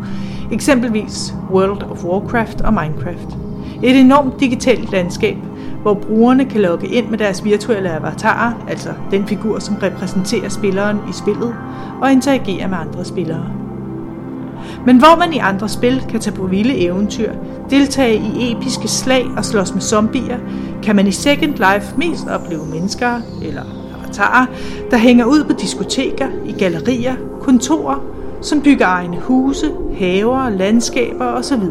Eksempelvis 0.51 1.33
World 1.51 1.83
of 1.91 2.03
Warcraft 2.03 2.61
og 2.61 2.73
Minecraft. 2.73 3.37
Et 3.83 3.99
enormt 3.99 4.39
digitalt 4.39 4.91
landskab, 4.91 5.37
hvor 5.83 5.93
brugerne 5.93 6.45
kan 6.45 6.61
logge 6.61 6.87
ind 6.87 7.07
med 7.07 7.17
deres 7.17 7.43
virtuelle 7.43 7.91
avatarer, 7.91 8.51
altså 8.67 8.89
den 9.11 9.27
figur, 9.27 9.59
som 9.59 9.75
repræsenterer 9.83 10.49
spilleren 10.49 10.97
i 11.09 11.13
spillet, 11.13 11.55
og 12.01 12.11
interagere 12.11 12.67
med 12.67 12.77
andre 12.77 13.05
spillere. 13.05 13.45
Men 14.85 14.97
hvor 14.97 15.19
man 15.19 15.33
i 15.33 15.37
andre 15.37 15.69
spil 15.69 16.03
kan 16.09 16.19
tage 16.19 16.35
på 16.35 16.47
vilde 16.47 16.77
eventyr, 16.77 17.31
deltage 17.69 18.15
i 18.15 18.51
episke 18.51 18.87
slag 18.87 19.25
og 19.37 19.45
slås 19.45 19.73
med 19.73 19.81
zombier, 19.81 20.37
kan 20.83 20.95
man 20.95 21.07
i 21.07 21.11
Second 21.11 21.53
Life 21.53 21.97
mest 21.97 22.27
opleve 22.27 22.65
mennesker, 22.65 23.21
eller 23.41 23.63
avatarer, 23.97 24.45
der 24.91 24.97
hænger 24.97 25.25
ud 25.25 25.43
på 25.43 25.53
diskoteker, 25.53 26.27
i 26.45 26.51
gallerier, 26.51 27.15
kontorer, 27.41 28.03
som 28.41 28.61
bygger 28.61 28.87
egne 28.87 29.17
huse, 29.19 29.71
haver, 29.97 30.49
landskaber 30.49 31.25
osv. 31.25 31.63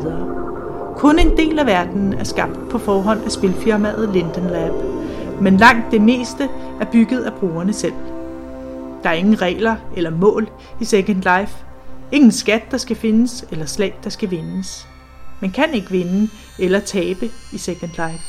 Kun 0.97 1.19
en 1.19 1.37
del 1.37 1.59
af 1.59 1.67
verdenen 1.67 2.13
er 2.13 2.25
skabt 2.25 2.69
på 2.71 2.79
forhånd 2.79 3.25
af 3.25 3.33
spilfirmaet 3.33 4.11
Linden 4.13 4.51
Lab, 4.51 4.73
men 5.41 5.57
langt 5.57 5.93
det 5.93 6.03
meste 6.03 6.49
er 6.81 6.85
bygget 6.93 7.23
af 7.23 7.33
brugerne 7.33 7.73
selv. 7.73 7.93
Der 9.03 9.09
er 9.09 9.15
ingen 9.15 9.43
regler 9.43 9.77
eller 9.97 10.11
mål 10.11 10.49
i 10.81 10.85
Second 10.85 11.17
Life. 11.17 11.53
Ingen 12.13 12.33
skat, 12.33 12.71
der 12.71 12.77
skal 12.79 12.97
findes, 12.97 13.45
eller 13.51 13.67
slag, 13.67 13.95
der 14.05 14.11
skal 14.11 14.31
vindes. 14.31 14.89
Man 15.41 15.51
kan 15.51 15.75
ikke 15.75 15.91
vinde 15.91 16.29
eller 16.59 16.81
tabe 16.81 17.31
i 17.53 17.59
Second 17.59 17.91
Life. 17.91 18.25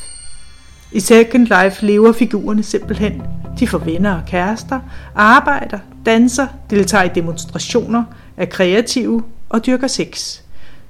I 0.91 0.99
Second 0.99 1.47
Life 1.47 1.85
lever 1.85 2.11
figurerne 2.11 2.63
simpelthen. 2.63 3.21
De 3.59 3.67
får 3.67 3.77
venner 3.77 4.15
og 4.15 4.21
kærester, 4.27 4.79
arbejder, 5.15 5.79
danser, 6.05 6.47
deltager 6.69 7.03
i 7.03 7.09
demonstrationer, 7.15 8.03
er 8.37 8.45
kreative 8.45 9.23
og 9.49 9.65
dyrker 9.65 9.87
sex. 9.87 10.42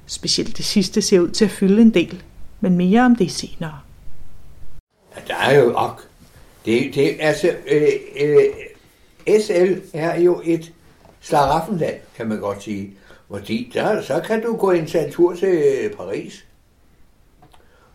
Specielt 0.06 0.56
det 0.56 0.64
sidste 0.64 1.02
ser 1.02 1.20
ud 1.20 1.30
til 1.30 1.44
at 1.44 1.50
fylde 1.50 1.82
en 1.82 1.94
del, 1.94 2.22
men 2.60 2.76
mere 2.76 3.00
om 3.00 3.16
det 3.16 3.30
senere. 3.30 3.80
Ja, 5.16 5.20
der 5.28 5.36
er 5.36 5.58
jo 5.58 5.72
ok. 5.76 6.08
Det, 6.64 6.94
det, 6.94 7.16
altså, 7.20 7.56
øh, 7.66 7.88
øh, 8.20 8.44
SL 9.40 9.72
er 9.92 10.20
jo 10.20 10.40
et 10.44 10.72
slaraffenland, 11.20 11.96
kan 12.16 12.28
man 12.28 12.40
godt 12.40 12.62
sige. 12.62 12.94
Fordi 13.30 13.70
der, 13.74 14.02
så 14.02 14.20
kan 14.26 14.42
du 14.42 14.56
gå 14.56 14.70
en 14.70 14.88
en 14.96 15.12
tur 15.12 15.34
til 15.34 15.90
Paris. 15.96 16.44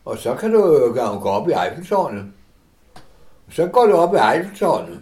Og 0.06 0.18
så 0.18 0.36
kan 0.36 0.52
du 0.52 0.62
gå 0.94 1.30
op 1.30 1.50
i 1.50 1.52
Eiffeltårnet. 1.52 2.26
Så 3.52 3.68
går 3.68 3.86
du 3.86 3.94
op 3.94 4.14
i 4.14 4.18
Eiffeltårnet. 4.18 5.00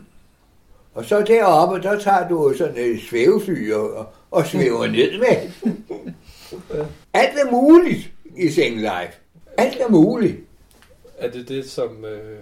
Og 0.94 1.06
så 1.06 1.22
deroppe, 1.22 1.82
der 1.82 2.00
tager 2.00 2.28
du 2.28 2.54
sådan 2.58 2.78
øh, 2.78 2.86
et 2.86 3.02
svævefly 3.10 3.72
og, 3.72 4.14
og 4.32 4.46
svæver 4.46 4.88
ned 4.88 5.20
med. 5.20 5.74
Alt 7.14 7.38
er 7.46 7.52
muligt 7.52 8.12
i 8.38 8.50
Single 8.50 8.82
Life. 8.82 9.14
Alt 9.58 9.78
er 9.80 9.90
muligt. 9.90 10.38
Er 11.18 11.32
det 11.32 11.50
det, 11.50 11.70
som... 11.70 12.06
Øh, 12.06 12.38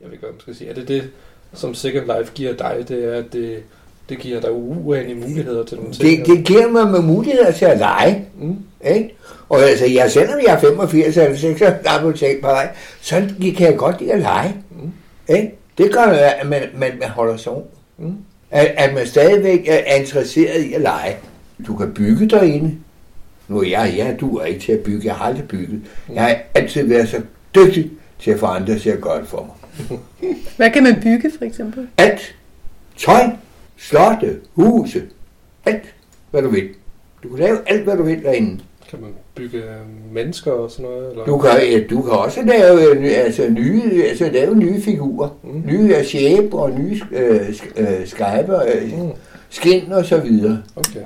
jeg 0.00 0.10
ved 0.10 0.18
hvad 0.18 0.30
man 0.30 0.40
skal 0.40 0.54
sige. 0.54 0.70
Er 0.70 0.74
det 0.74 0.88
det, 0.88 1.10
som 1.54 1.74
Second 1.74 2.04
Life 2.04 2.32
giver 2.34 2.52
dig? 2.52 2.84
Det 2.88 3.04
er, 3.04 3.18
at 3.18 3.32
det, 3.32 3.62
det 4.08 4.18
giver 4.18 4.40
dig 4.40 4.52
uanede 4.52 5.14
muligheder 5.14 5.64
til 5.64 5.76
nogle 5.76 5.92
ting? 5.92 6.26
Det, 6.26 6.36
det 6.36 6.46
giver 6.46 6.68
mig 6.68 6.90
med 6.90 7.00
muligheder 7.00 7.52
til 7.52 7.64
at 7.64 7.78
lege. 7.78 8.26
Mm. 8.38 8.56
Ikke? 8.84 9.14
Og 9.48 9.62
altså, 9.62 9.86
jeg, 9.86 10.10
selvom 10.10 10.38
jeg 10.46 10.54
er 10.54 10.60
85 10.60 11.16
eller 11.16 11.36
86 11.36 11.86
apotek 11.86 12.40
på 12.40 12.46
vej, 12.46 12.74
så 13.00 13.28
kan 13.56 13.66
jeg 13.66 13.76
godt 13.76 14.00
lide 14.00 14.12
at 14.12 14.20
lege. 14.20 14.56
Mm. 14.70 14.92
Ikke? 15.36 15.54
Det 15.78 15.92
gør, 15.92 16.02
at 16.02 16.48
man, 16.48 16.62
man, 16.74 16.92
man 17.00 17.08
holder 17.08 17.36
sig 17.36 17.52
ung. 17.52 17.64
Mm. 17.98 18.14
At, 18.50 18.74
at 18.76 18.94
man 18.94 19.06
stadigvæk 19.06 19.68
er 19.68 19.94
interesseret 19.94 20.62
i 20.62 20.72
at 20.72 20.80
lege. 20.80 21.16
Du 21.66 21.76
kan 21.76 21.94
bygge 21.94 22.28
derinde. 22.28 22.76
Nu 23.48 23.58
er 23.60 23.66
jeg, 23.68 23.94
jeg 23.96 24.16
duer 24.20 24.44
ikke 24.44 24.60
til 24.60 24.72
at 24.72 24.80
bygge. 24.80 25.06
Jeg 25.06 25.14
har 25.14 25.24
aldrig 25.24 25.48
bygget. 25.48 25.80
Jeg 26.14 26.22
har 26.22 26.36
altid 26.54 26.86
været 26.88 27.08
så 27.08 27.22
dygtig 27.54 27.90
til 28.20 28.30
at 28.30 28.38
få 28.40 28.46
andre 28.46 28.78
til 28.78 28.90
at 28.90 29.00
gøre 29.00 29.20
det 29.20 29.28
for 29.28 29.42
mig. 29.88 29.98
Hvad 30.56 30.70
kan 30.70 30.82
man 30.82 30.94
bygge 31.02 31.30
for 31.38 31.44
eksempel? 31.44 31.88
Alt. 31.98 32.34
Tøj, 32.96 33.22
slotte, 33.76 34.36
huse, 34.54 35.02
alt, 35.66 35.94
hvad 36.30 36.42
du 36.42 36.48
vil. 36.48 36.68
Du 37.22 37.28
kan 37.28 37.38
lave 37.38 37.58
alt, 37.66 37.82
hvad 37.84 37.96
du 37.96 38.02
vil 38.02 38.22
derinde. 38.22 38.60
Kan 38.90 39.00
man 39.00 39.10
bygge 39.34 39.58
øh, 39.58 40.14
mennesker 40.14 40.52
og 40.52 40.70
sådan 40.70 40.84
noget? 40.90 41.10
Eller? 41.10 41.24
Du 41.24 41.38
kan, 41.38 41.50
ja, 41.70 41.80
du 41.90 42.02
kan 42.02 42.12
også 42.12 42.42
lave, 42.42 42.96
øh, 42.96 43.04
altså, 43.24 43.48
nye, 43.50 44.04
altså, 44.08 44.30
lave 44.32 44.56
nye 44.56 44.80
figurer. 44.82 45.28
Mm. 45.42 45.62
Nye 45.66 45.94
shape 46.04 46.48
og 46.52 46.70
nye 46.70 47.00
øh, 47.12 47.40
øh, 47.76 48.06
skyper, 48.06 48.60
øh, 48.74 48.98
Mm. 48.98 49.10
skin 49.48 49.92
og 49.92 50.04
så 50.04 50.20
videre. 50.20 50.62
Okay. 50.76 51.00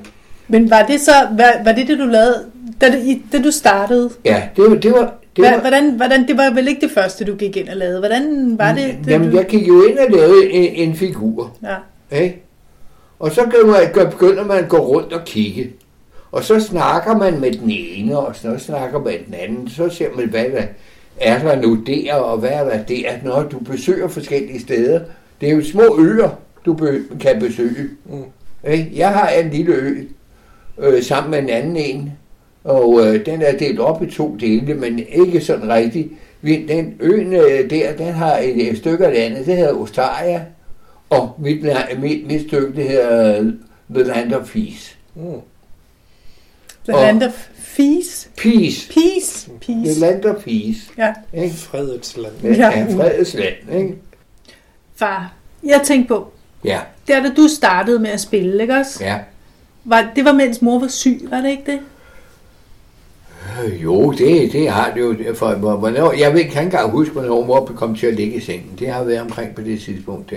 Men 0.53 0.71
var 0.71 0.83
det 0.83 1.01
så, 1.01 1.13
var, 1.37 1.65
var 1.65 1.73
det 1.73 1.89
det, 1.89 1.99
du 1.99 2.05
lavede, 2.05 2.45
da, 2.81 2.91
det, 2.91 3.23
da 3.33 3.43
du 3.43 3.51
startede? 3.51 4.11
Ja, 4.25 4.43
det, 4.57 4.65
var- 4.71 4.77
det 4.77 4.93
var... 4.93 5.15
Det 5.37 5.45
var 5.45 5.61
hvordan, 5.61 5.91
hvordan, 5.97 6.29
det 6.29 6.37
var 6.37 6.51
vel 6.55 6.69
ikke 6.69 6.81
det 6.81 6.91
første, 6.91 7.25
du 7.25 7.35
gik 7.35 7.57
ind 7.57 7.69
og 7.69 7.77
lavede. 7.77 7.99
Hvordan 7.99 8.55
var 8.59 8.75
det? 8.75 8.97
det 9.05 9.11
jamen, 9.13 9.31
du, 9.31 9.37
jeg 9.37 9.47
gik 9.47 9.69
jo 9.69 9.83
ind 9.83 9.99
og 9.99 10.11
lavede 10.11 10.51
en, 10.51 10.89
en 10.89 10.97
figur. 10.97 11.57
ja. 11.63 11.77
Ikke? 12.23 12.43
Og 13.19 13.33
så 13.33 13.41
man, 13.97 14.11
begynder 14.11 14.45
man 14.47 14.59
at 14.59 14.69
gå 14.69 14.77
rundt 14.79 15.13
og 15.13 15.25
kigge. 15.25 15.71
Og 16.33 16.45
så 16.45 16.61
snakker 16.61 17.17
man 17.17 17.41
med 17.41 17.53
den 17.53 17.71
ene, 17.71 18.19
og 18.19 18.37
så 18.37 18.59
snakker 18.59 18.99
man 18.99 19.05
med 19.05 19.19
den 19.27 19.35
anden. 19.35 19.69
Så 19.69 19.89
ser 19.89 20.09
man, 20.17 20.29
hvad 20.29 20.45
der 20.45 20.63
er 21.21 21.39
der 21.39 21.63
nu 21.63 21.75
der, 21.75 22.15
og 22.15 22.39
hvad 22.39 22.51
er 22.51 22.65
der 22.65 22.83
der, 22.83 23.11
når 23.25 23.43
du 23.43 23.59
besøger 23.59 24.09
forskellige 24.09 24.61
steder. 24.61 25.01
Det 25.41 25.49
er 25.51 25.53
jo 25.55 25.65
små 25.65 25.99
øer, 26.01 26.29
du 26.67 26.73
be, 26.75 27.03
kan 27.21 27.39
besøge. 27.41 27.89
Mm. 28.07 28.71
Ikke? 28.71 28.91
Jeg 28.95 29.09
har 29.09 29.29
en 29.29 29.51
lille 29.51 29.73
ø, 29.75 30.03
øh, 30.79 31.03
sammen 31.03 31.31
med 31.31 31.39
en 31.39 31.49
anden 31.49 31.77
en, 31.77 32.13
og 32.65 33.01
øh, 33.07 33.27
den 33.27 33.43
er 33.43 33.59
delt 33.59 33.81
op 33.81 34.03
i 34.03 34.11
to 34.11 34.37
dele, 34.41 34.75
men 34.75 34.99
ikke 35.09 35.41
sådan 35.41 35.69
rigtigt. 35.69 36.09
Vi- 36.43 36.67
Den 36.69 36.95
øen 37.01 37.33
øh, 37.33 37.71
der, 37.71 37.97
den 37.97 38.13
har 38.13 38.37
et, 38.39 38.69
et 38.71 38.79
stykke 38.79 39.07
af 39.07 39.15
landet, 39.15 39.47
det 39.47 39.57
hedder 39.57 39.73
Ostaria, 39.75 40.45
og 41.11 41.33
mit, 41.39 41.63
mit, 41.99 42.27
mit 42.27 42.41
stykke, 42.49 42.77
det 42.77 42.89
hedder 42.89 43.41
øh, 43.41 43.47
The 43.95 44.03
Land 44.05 44.33
of 44.35 44.53
Peace. 44.53 44.97
Mm. 45.15 45.23
The 46.85 46.95
Og- 46.97 47.03
Land 47.03 47.23
of 47.23 47.49
Peace. 47.77 48.29
Peace. 48.37 48.93
Peace. 48.93 49.51
The 49.51 49.59
Peace. 49.85 50.01
Land 50.01 50.25
of 50.25 50.35
Peace. 50.45 50.81
Ja. 50.99 51.13
Ikke? 51.35 51.55
Fredets 51.55 52.17
land. 52.17 52.33
Ja, 52.43 52.49
Ja. 52.71 52.79
ja 52.79 52.87
fredets 52.97 53.35
land. 53.35 53.79
Ikke? 53.81 53.95
Far, 54.97 55.33
jeg 55.65 55.81
tænkte 55.85 56.09
på, 56.09 56.33
Ja, 56.65 56.81
der 57.09 57.23
da 57.23 57.29
du 57.37 57.49
startede 57.49 57.99
med 57.99 58.11
at 58.11 58.21
spille, 58.21 58.63
ikke 58.63 58.75
også? 58.75 59.05
ja. 59.05 59.19
Var, 59.85 60.11
det 60.17 60.25
var 60.25 60.33
mens 60.33 60.63
mor 60.63 60.79
var 60.79 60.89
syg, 60.89 61.21
var 61.31 61.41
det 61.41 61.51
ikke 61.51 61.73
det? 61.73 61.81
Øh, 63.65 63.83
jo, 63.83 64.13
det, 64.13 64.53
det 64.53 64.71
har 64.71 64.93
det 64.95 65.01
jo. 65.01 65.35
For, 65.35 65.55
hvor- 65.55 65.77
hvornår, 65.77 66.13
jeg 66.13 66.33
ved, 66.35 66.41
kan 66.41 66.49
ikke 66.51 66.61
engang 66.61 66.91
huske, 66.91 67.13
hvornår 67.13 67.45
mor 67.47 67.65
kom 67.77 67.95
til 67.97 68.07
at 68.07 68.15
ligge 68.15 68.35
i 68.37 68.41
sengen. 68.41 68.73
Det 68.79 68.89
har 68.89 69.05
været 69.05 69.21
omkring 69.21 69.55
på 69.55 69.61
det 69.63 69.81
tidspunkt 69.81 70.31
der. 70.31 70.37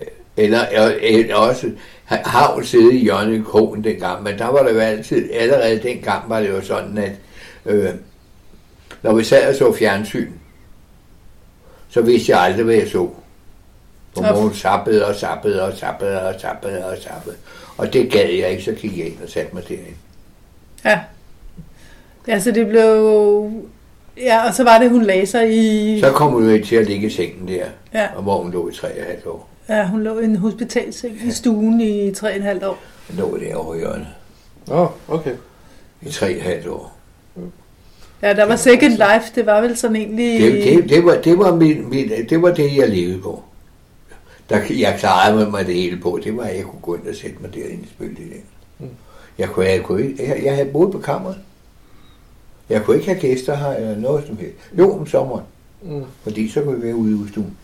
Øh, 0.00 0.06
eller, 0.36 0.60
eller 1.02 1.34
også 1.34 1.70
har 2.08 2.52
hun 2.54 2.64
siddet 2.64 2.92
i 2.92 2.98
hjørnet 2.98 3.38
i 3.38 3.42
krogen 3.42 3.84
dengang, 3.84 4.22
men 4.22 4.38
der 4.38 4.46
var 4.46 4.62
det 4.62 4.74
jo 4.74 4.78
altid, 4.78 5.30
allerede 5.32 5.80
dengang 5.82 6.30
var 6.30 6.40
det 6.40 6.48
jo 6.48 6.60
sådan, 6.60 6.98
at 6.98 7.12
øh, 7.66 7.90
når 9.02 9.14
vi 9.14 9.24
sad 9.24 9.48
og 9.48 9.54
så 9.54 9.72
fjernsyn, 9.78 10.30
så 11.88 12.00
vidste 12.02 12.32
jeg 12.32 12.40
aldrig, 12.40 12.64
hvad 12.64 12.74
jeg 12.74 12.88
så. 12.88 13.08
For 14.16 14.24
Of. 14.24 14.42
mor 14.42 14.50
sappede 14.54 15.06
og 15.06 15.14
sappede 15.14 15.62
og 15.62 15.72
sappede 15.76 16.28
og 16.28 16.34
sappede 16.40 16.86
og 16.86 16.96
sappede. 17.02 17.36
Og 17.76 17.92
det 17.92 18.10
gad 18.12 18.28
jeg 18.30 18.50
ikke, 18.50 18.62
så 18.62 18.72
gik 18.72 18.98
jeg 18.98 19.06
ind 19.06 19.16
og 19.24 19.28
satte 19.28 19.54
mig 19.54 19.68
derinde. 19.68 19.90
Ja. 20.84 21.00
Ja, 22.28 22.40
så 22.40 22.50
det 22.50 22.68
blev... 22.68 23.50
Ja, 24.16 24.46
og 24.48 24.54
så 24.54 24.64
var 24.64 24.78
det, 24.78 24.90
hun 24.90 25.02
lagde 25.02 25.26
sig 25.26 25.56
i... 25.56 26.00
Så 26.00 26.10
kom 26.10 26.32
hun 26.32 26.50
jo 26.50 26.64
til 26.64 26.76
at 26.76 26.86
ligge 26.86 27.06
i 27.06 27.10
sengen 27.10 27.48
der, 27.48 27.64
Ja, 27.94 28.08
og 28.16 28.22
hvor 28.22 28.42
hun 28.42 28.52
lå 28.52 28.68
i 28.68 28.72
tre 28.72 28.88
og 28.92 28.98
et 28.98 29.04
halvt 29.06 29.26
år. 29.26 29.48
ja, 29.68 29.86
hun 29.86 30.02
lå 30.02 30.18
i 30.18 30.24
en 30.24 30.36
hospitalseng 30.36 31.18
i 31.26 31.30
stuen 31.30 31.80
i 31.80 32.14
tre 32.14 32.30
og 32.30 32.36
et 32.36 32.42
halvt 32.42 32.64
år. 32.64 32.78
Hun 33.08 33.16
lå 33.18 33.38
derovre 33.38 33.76
i 33.76 33.78
hjørnet 33.80 34.06
Åh, 34.70 34.80
oh, 34.80 34.88
okay. 35.08 35.32
i 36.02 36.10
tre 36.10 36.26
og 36.26 36.32
et 36.32 36.42
halvt 36.42 36.66
år. 36.68 36.96
Ja, 38.22 38.32
der 38.32 38.44
var 38.46 38.56
Second 38.56 38.92
Life, 38.92 39.32
det 39.34 39.46
var 39.46 39.60
vel 39.60 39.76
sådan 39.76 39.96
egentlig... 39.96 40.40
Det, 40.40 40.52
det, 40.52 40.88
det, 40.88 41.04
var, 41.04 41.14
det, 41.24 41.38
var 41.38 41.54
min, 41.54 41.90
min, 41.90 42.10
det 42.30 42.42
var 42.42 42.54
det, 42.54 42.76
jeg 42.76 42.88
levede 42.88 43.18
på. 43.18 43.42
Der, 44.48 44.60
jeg 44.70 44.96
klarede 44.98 45.36
mig, 45.36 45.50
mig 45.50 45.66
det 45.66 45.74
hele 45.74 45.96
på. 45.96 46.20
Det 46.24 46.36
var, 46.36 46.42
at 46.42 46.56
jeg 46.56 46.64
kunne 46.64 46.80
gå 46.82 46.94
ind 46.94 47.06
og 47.06 47.14
sætte 47.14 47.36
mig 47.40 47.54
derinde 47.54 47.82
og 47.82 47.88
spille 47.88 48.16
det 48.16 48.26
der. 48.30 48.40
Mm. 48.78 48.90
Jeg, 49.38 49.48
kunne, 49.48 49.66
jeg, 49.66 49.82
kunne 49.82 50.02
ikke, 50.02 50.28
jeg, 50.28 50.44
jeg 50.44 50.54
havde 50.54 50.68
boet 50.68 50.92
på 50.92 50.98
kammeret. 50.98 51.36
Jeg 52.68 52.84
kunne 52.84 52.96
ikke 52.96 53.08
have 53.08 53.20
gæster 53.20 53.56
her 53.56 53.68
eller 53.68 53.96
noget 53.96 54.26
som 54.26 54.36
helst. 54.36 54.56
Jo, 54.78 54.98
om 54.98 55.06
sommeren. 55.06 55.44
Mm. 55.82 56.04
Fordi 56.22 56.48
så 56.48 56.62
kunne 56.62 56.76
vi 56.76 56.86
være 56.86 56.94
ude 56.96 57.10
i 57.10 57.14
udstuen. 57.14 57.56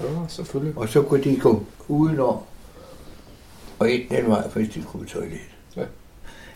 Ja, 0.00 0.06
selvfølgelig. 0.28 0.78
Og 0.78 0.88
så 0.88 1.02
kunne 1.02 1.24
de 1.24 1.36
gå 1.36 1.64
udenom 1.88 2.36
og 3.78 3.90
ind 3.90 4.02
den 4.10 4.26
vej, 4.30 4.48
hvis 4.54 4.68
de 4.68 4.82
skulle 4.82 5.06
på 5.06 5.12
toilet. 5.12 5.38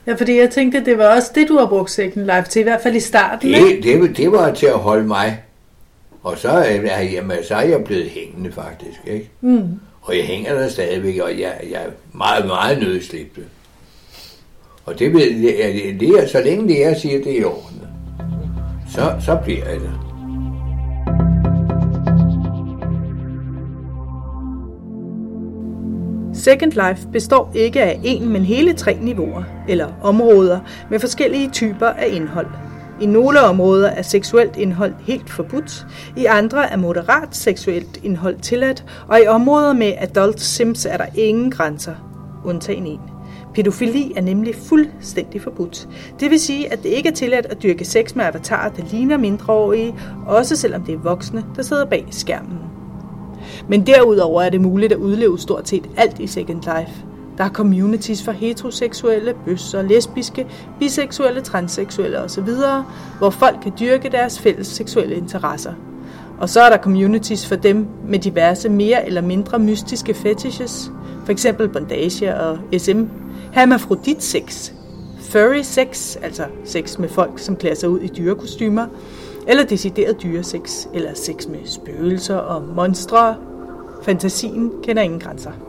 Ja, 0.07 0.15
fordi 0.15 0.39
jeg 0.39 0.51
tænkte, 0.51 0.85
det 0.85 0.99
var 0.99 1.17
også 1.17 1.31
det, 1.35 1.49
du 1.49 1.59
har 1.59 1.67
brugt 1.67 1.91
Second 1.91 2.25
Life 2.25 2.49
til, 2.51 2.61
i 2.61 2.63
hvert 2.63 2.81
fald 2.81 2.95
i 2.95 3.01
starten, 3.01 3.55
ikke? 3.55 3.83
Det, 3.83 4.03
det, 4.03 4.17
det 4.17 4.33
var 4.33 4.55
til 4.55 4.67
at 4.67 4.79
holde 4.79 5.07
mig. 5.07 5.43
Og 6.23 6.39
så, 6.39 6.67
øh, 6.67 7.13
jamen, 7.15 7.37
så 7.45 7.55
er 7.55 7.63
jeg 7.63 7.85
blevet 7.85 8.11
hængende 8.11 8.53
faktisk, 8.53 9.01
ikke? 9.07 9.31
Mm. 9.41 9.81
Og 10.03 10.17
jeg 10.17 10.25
hænger 10.25 10.55
der 10.55 10.69
stadigvæk, 10.69 11.19
og 11.19 11.31
jeg, 11.31 11.61
jeg 11.71 11.83
er 11.83 11.91
meget, 12.13 12.47
meget 12.47 12.79
nødslippet. 12.79 13.45
Og 14.85 14.99
det, 14.99 15.15
det, 15.15 16.01
det 16.01 16.09
er, 16.09 16.27
så 16.27 16.41
længe 16.41 16.69
det 16.69 16.85
er, 16.85 16.95
siger 16.95 17.19
det 17.19 17.33
er 17.33 17.41
i 17.41 17.45
orden, 17.45 17.83
så, 18.95 19.15
så 19.21 19.39
bliver 19.45 19.65
jeg 19.65 19.81
det. 19.81 19.91
Second 26.35 26.73
Life 26.73 27.09
består 27.13 27.53
ikke 27.55 27.83
af 27.83 28.01
en, 28.05 28.29
men 28.29 28.43
hele 28.43 28.73
tre 28.73 28.99
niveauer, 29.01 29.43
eller 29.69 29.89
områder, 30.03 30.61
med 30.91 31.01
forskellige 31.01 31.51
typer 31.51 31.87
af 31.87 32.09
indhold. 32.13 32.47
I 33.01 33.07
nogle 33.07 33.41
områder 33.41 33.89
er 33.89 34.03
seksuelt 34.03 34.57
indhold 34.57 34.95
helt 35.01 35.31
forbudt, 35.31 35.87
i 36.17 36.25
andre 36.25 36.73
er 36.73 36.77
moderat 36.77 37.37
seksuelt 37.37 38.01
indhold 38.03 38.37
tilladt, 38.43 38.85
og 39.09 39.21
i 39.21 39.27
områder 39.27 39.73
med 39.73 39.93
adult 39.99 40.41
sims 40.41 40.87
er 40.87 40.97
der 40.97 41.07
ingen 41.15 41.51
grænser, 41.51 41.95
undtagen 42.45 42.87
en. 42.87 43.01
Pædofili 43.55 44.13
er 44.17 44.21
nemlig 44.21 44.55
fuldstændig 44.55 45.43
forbudt. 45.43 45.89
Det 46.21 46.31
vil 46.31 46.41
sige, 46.41 46.73
at 46.73 46.83
det 46.83 46.89
ikke 46.89 47.09
er 47.09 47.15
tilladt 47.15 47.47
at 47.47 47.63
dyrke 47.63 47.85
sex 47.85 48.15
med 48.15 48.25
avatarer, 48.25 48.71
der 48.71 48.83
ligner 48.91 49.17
mindreårige, 49.17 49.95
også 50.27 50.57
selvom 50.57 50.83
det 50.83 50.95
er 50.95 50.99
voksne, 50.99 51.45
der 51.57 51.63
sidder 51.63 51.85
bag 51.85 52.07
skærmen. 52.11 52.59
Men 53.69 53.87
derudover 53.87 54.43
er 54.43 54.51
det 54.51 54.61
muligt 54.61 54.93
at 54.93 54.99
udleve 54.99 55.39
stort 55.39 55.69
set 55.69 55.89
alt 55.97 56.19
i 56.19 56.27
Second 56.27 56.63
Life. 56.63 57.08
Der 57.39 57.45
er 57.45 57.49
communities 57.49 58.23
for 58.23 58.33
heteroseksuelle, 58.33 59.35
bøsser, 59.45 59.83
lesbiske, 59.83 60.47
biseksuelle, 60.79 61.41
transseksuelle 61.41 62.21
osv., 62.21 62.49
hvor 63.19 63.31
folk 63.31 63.57
kan 63.63 63.73
dyrke 63.81 64.09
deres 64.09 64.41
fælles 64.41 64.67
seksuelle 64.67 65.17
interesser. 65.17 65.73
Og 66.39 66.49
så 66.49 66.61
er 66.61 66.71
der 66.71 66.79
communities 66.79 67.47
for 67.47 67.57
dem 67.57 67.87
med 68.05 68.19
diverse 68.19 68.69
mere 68.69 69.07
eller 69.07 69.21
mindre 69.21 69.59
mystiske 69.59 70.15
fetishes, 70.15 70.91
f.eks. 71.27 71.47
bondage 71.73 72.37
og 72.37 72.59
SM, 72.79 73.03
hermafrodit 73.53 74.23
sex, 74.23 74.73
furry 75.21 75.63
sex, 75.63 76.17
altså 76.23 76.45
sex 76.65 76.99
med 76.99 77.09
folk, 77.09 77.39
som 77.39 77.57
klæder 77.57 77.77
sig 77.77 77.89
ud 77.89 78.01
i 78.01 78.09
dyrekostymer, 78.09 78.87
eller 79.49 79.65
decideret 79.65 80.23
dyresex, 80.23 80.87
eller 80.95 81.15
sex 81.15 81.47
med 81.47 81.59
spøgelser 81.65 82.37
og 82.37 82.63
monstre. 82.77 83.37
Fantasien 84.03 84.73
kender 84.83 85.03
ingen 85.03 85.21
grænser. 85.21 85.68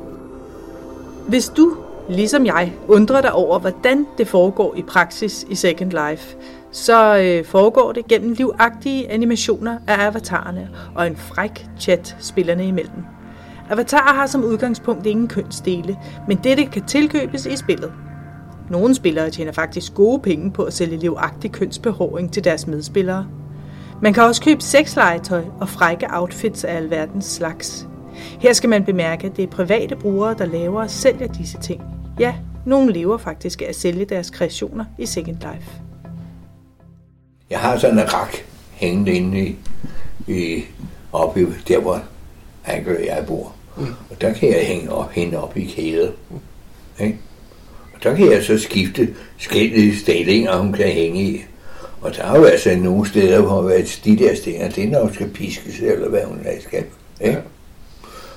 Hvis 1.29 1.49
du, 1.49 1.77
ligesom 2.09 2.45
jeg, 2.45 2.73
undrer 2.87 3.21
dig 3.21 3.31
over, 3.31 3.59
hvordan 3.59 4.07
det 4.17 4.27
foregår 4.27 4.75
i 4.75 4.81
praksis 4.81 5.45
i 5.49 5.55
Second 5.55 5.91
Life, 5.91 6.35
så 6.71 7.17
øh, 7.17 7.45
foregår 7.45 7.91
det 7.91 8.07
gennem 8.07 8.31
livagtige 8.33 9.11
animationer 9.11 9.77
af 9.87 10.07
avatarerne 10.07 10.69
og 10.95 11.07
en 11.07 11.15
fræk 11.15 11.67
chat 11.79 12.15
spillerne 12.19 12.67
imellem. 12.67 13.03
Avatarer 13.69 14.13
har 14.13 14.27
som 14.27 14.43
udgangspunkt 14.43 15.05
ingen 15.05 15.27
kønsdele, 15.27 15.97
men 16.27 16.39
dette 16.43 16.65
kan 16.65 16.85
tilkøbes 16.85 17.45
i 17.45 17.55
spillet. 17.55 17.91
Nogle 18.69 18.95
spillere 18.95 19.29
tjener 19.29 19.51
faktisk 19.51 19.93
gode 19.93 20.19
penge 20.19 20.51
på 20.51 20.63
at 20.63 20.73
sælge 20.73 20.97
livagtig 20.97 21.51
kønsbehåring 21.51 22.33
til 22.33 22.43
deres 22.43 22.67
medspillere. 22.67 23.27
Man 24.01 24.13
kan 24.13 24.23
også 24.23 24.41
købe 24.41 24.61
sexlegetøj 24.61 25.43
og 25.59 25.69
frække 25.69 26.07
outfits 26.09 26.63
af 26.63 26.75
alverdens 26.75 27.25
slags. 27.25 27.88
Her 28.39 28.53
skal 28.53 28.69
man 28.69 28.83
bemærke, 28.83 29.27
at 29.27 29.37
det 29.37 29.43
er 29.43 29.47
private 29.47 29.95
brugere, 29.95 30.35
der 30.37 30.45
laver 30.45 30.81
og 30.81 30.89
sælger 30.89 31.27
disse 31.27 31.57
ting. 31.57 31.81
Ja, 32.19 32.35
nogle 32.65 32.93
lever 32.93 33.17
faktisk 33.17 33.61
af 33.61 33.65
at 33.69 33.75
sælge 33.75 34.05
deres 34.05 34.29
kreationer 34.29 34.85
i 34.97 35.05
Second 35.05 35.37
Life. 35.37 35.71
Jeg 37.49 37.59
har 37.59 37.77
sådan 37.77 37.99
en 37.99 38.13
rak 38.13 38.35
hængende 38.71 39.11
inde 39.11 39.39
i, 39.39 39.55
i 40.27 40.63
oppe 41.11 41.41
i, 41.41 41.45
der, 41.67 41.79
hvor 41.79 42.01
Anker 42.65 42.97
og 42.97 43.05
jeg 43.05 43.23
bor. 43.27 43.53
Mm. 43.77 43.85
Og 44.09 44.21
der 44.21 44.33
kan 44.33 44.49
jeg 44.49 44.65
hænge 44.65 44.91
op, 44.91 45.11
hende 45.11 45.43
op 45.43 45.57
i 45.57 45.65
kædet. 45.65 46.13
Ikke? 46.99 47.17
Og 47.93 48.03
der 48.03 48.15
kan 48.15 48.31
jeg 48.31 48.43
så 48.43 48.57
skifte 48.57 49.15
forskellige 49.37 49.97
stillinger, 49.97 50.57
hun 50.57 50.73
kan 50.73 50.87
hænge 50.87 51.23
i. 51.23 51.41
Og 52.01 52.15
der 52.15 52.23
er 52.23 52.37
jo 52.37 52.43
altså 52.43 52.75
nogle 52.75 53.09
steder, 53.09 53.41
hvor 53.41 53.61
de 54.05 54.17
der 54.17 54.35
steder, 54.35 54.69
det 54.69 54.89
nok 54.89 55.13
skal 55.13 55.29
piskes, 55.29 55.79
eller 55.79 56.09
hvad 56.09 56.23
hun 56.23 56.39
skal. 56.67 56.83
Ikke? 57.21 57.33
Ja. 57.33 57.41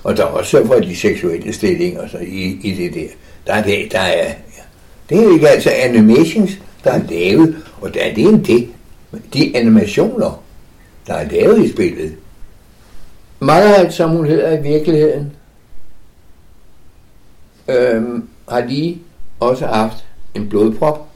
Og 0.04 0.16
der 0.16 0.22
er 0.22 0.28
også 0.28 0.66
for 0.66 0.74
de 0.74 0.96
seksuelle 0.96 1.52
stillinger 1.52 2.08
så 2.08 2.18
i, 2.18 2.60
i 2.62 2.74
det 2.74 2.94
der. 2.94 3.08
Der 3.46 3.52
er 3.52 3.62
det, 3.62 3.92
der 3.92 3.98
er, 4.00 4.26
ja. 4.28 4.62
det 5.08 5.18
er 5.18 5.32
ikke 5.32 5.48
altså 5.48 5.70
animations, 5.70 6.50
der 6.84 6.90
er 6.90 7.02
lavet, 7.08 7.56
og 7.80 7.94
der 7.94 8.00
er 8.00 8.14
det 8.14 8.24
en 8.24 8.44
det. 8.44 8.68
De 9.34 9.56
animationer, 9.56 10.42
der 11.06 11.14
er 11.14 11.30
lavet 11.30 11.64
i 11.64 11.72
spillet. 11.72 12.16
Meget 13.40 13.94
som 13.94 14.10
hun 14.10 14.26
hedder 14.26 14.58
i 14.58 14.62
virkeligheden, 14.62 15.32
øhm, 17.68 18.28
har 18.48 18.64
lige 18.64 19.02
også 19.40 19.66
haft 19.66 20.04
en 20.34 20.48
blodprop, 20.48 21.08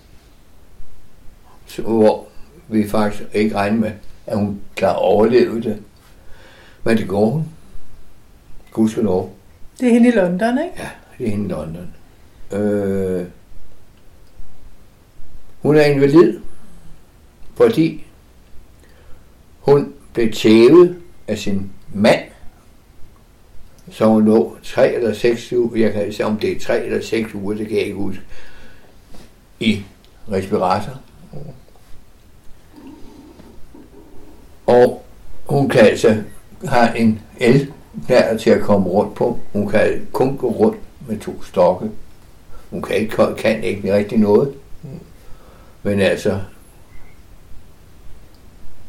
hvor 1.78 2.26
vi 2.68 2.88
faktisk 2.88 3.22
ikke 3.34 3.54
regner 3.54 3.76
med, 3.76 3.90
at 4.26 4.38
hun 4.38 4.60
kan 4.76 4.88
overleve 4.88 5.62
det. 5.62 5.82
Men 6.84 6.96
det 6.96 7.08
går 7.08 7.26
hun. 7.26 7.44
Gudskelov. 8.76 9.32
Det 9.80 9.88
er 9.88 9.92
hende 9.92 10.08
i 10.08 10.10
London, 10.10 10.58
ikke? 10.58 10.74
Ja, 10.78 10.88
det 11.18 11.26
er 11.26 11.30
hende 11.30 11.44
i 11.44 11.48
London. 11.48 11.94
Øh, 12.52 13.26
hun 15.62 15.76
er 15.76 15.82
invalid, 15.82 16.40
fordi 17.54 18.04
hun 19.60 19.94
blev 20.12 20.32
tævet 20.32 20.96
af 21.28 21.38
sin 21.38 21.70
mand, 21.94 22.20
så 23.90 24.06
hun 24.06 24.24
lå 24.24 24.56
tre 24.62 24.92
eller 24.94 25.14
seks 25.14 25.52
uger, 25.52 25.80
jeg 25.80 25.92
kan 25.92 26.02
ikke 26.02 26.16
sige, 26.16 26.26
om 26.26 26.38
det 26.38 26.52
er 26.52 26.60
tre 26.60 26.84
eller 26.84 27.02
seks 27.02 27.34
uger, 27.34 27.54
det 27.54 27.68
kan 27.68 27.76
jeg 27.76 27.84
ikke 27.84 27.96
huske, 27.96 28.22
i 29.60 29.82
respirator. 30.32 31.00
Og 34.66 35.04
hun 35.46 35.68
kan 35.68 35.80
altså 35.80 36.22
have 36.64 36.98
en 36.98 37.20
el 37.40 37.72
der 38.08 38.36
til 38.36 38.50
at 38.50 38.60
komme 38.60 38.88
rundt 38.88 39.14
på. 39.14 39.38
Hun 39.52 39.68
kan 39.68 40.06
kun 40.12 40.36
gå 40.36 40.50
rundt 40.50 40.78
med 41.08 41.18
to 41.18 41.42
stokke. 41.42 41.90
Hun 42.70 42.82
kan 42.82 42.96
ikke, 42.96 43.16
kan 43.38 43.64
ikke 43.64 43.94
rigtig 43.94 44.18
noget. 44.18 44.54
Men 45.82 46.00
altså, 46.00 46.38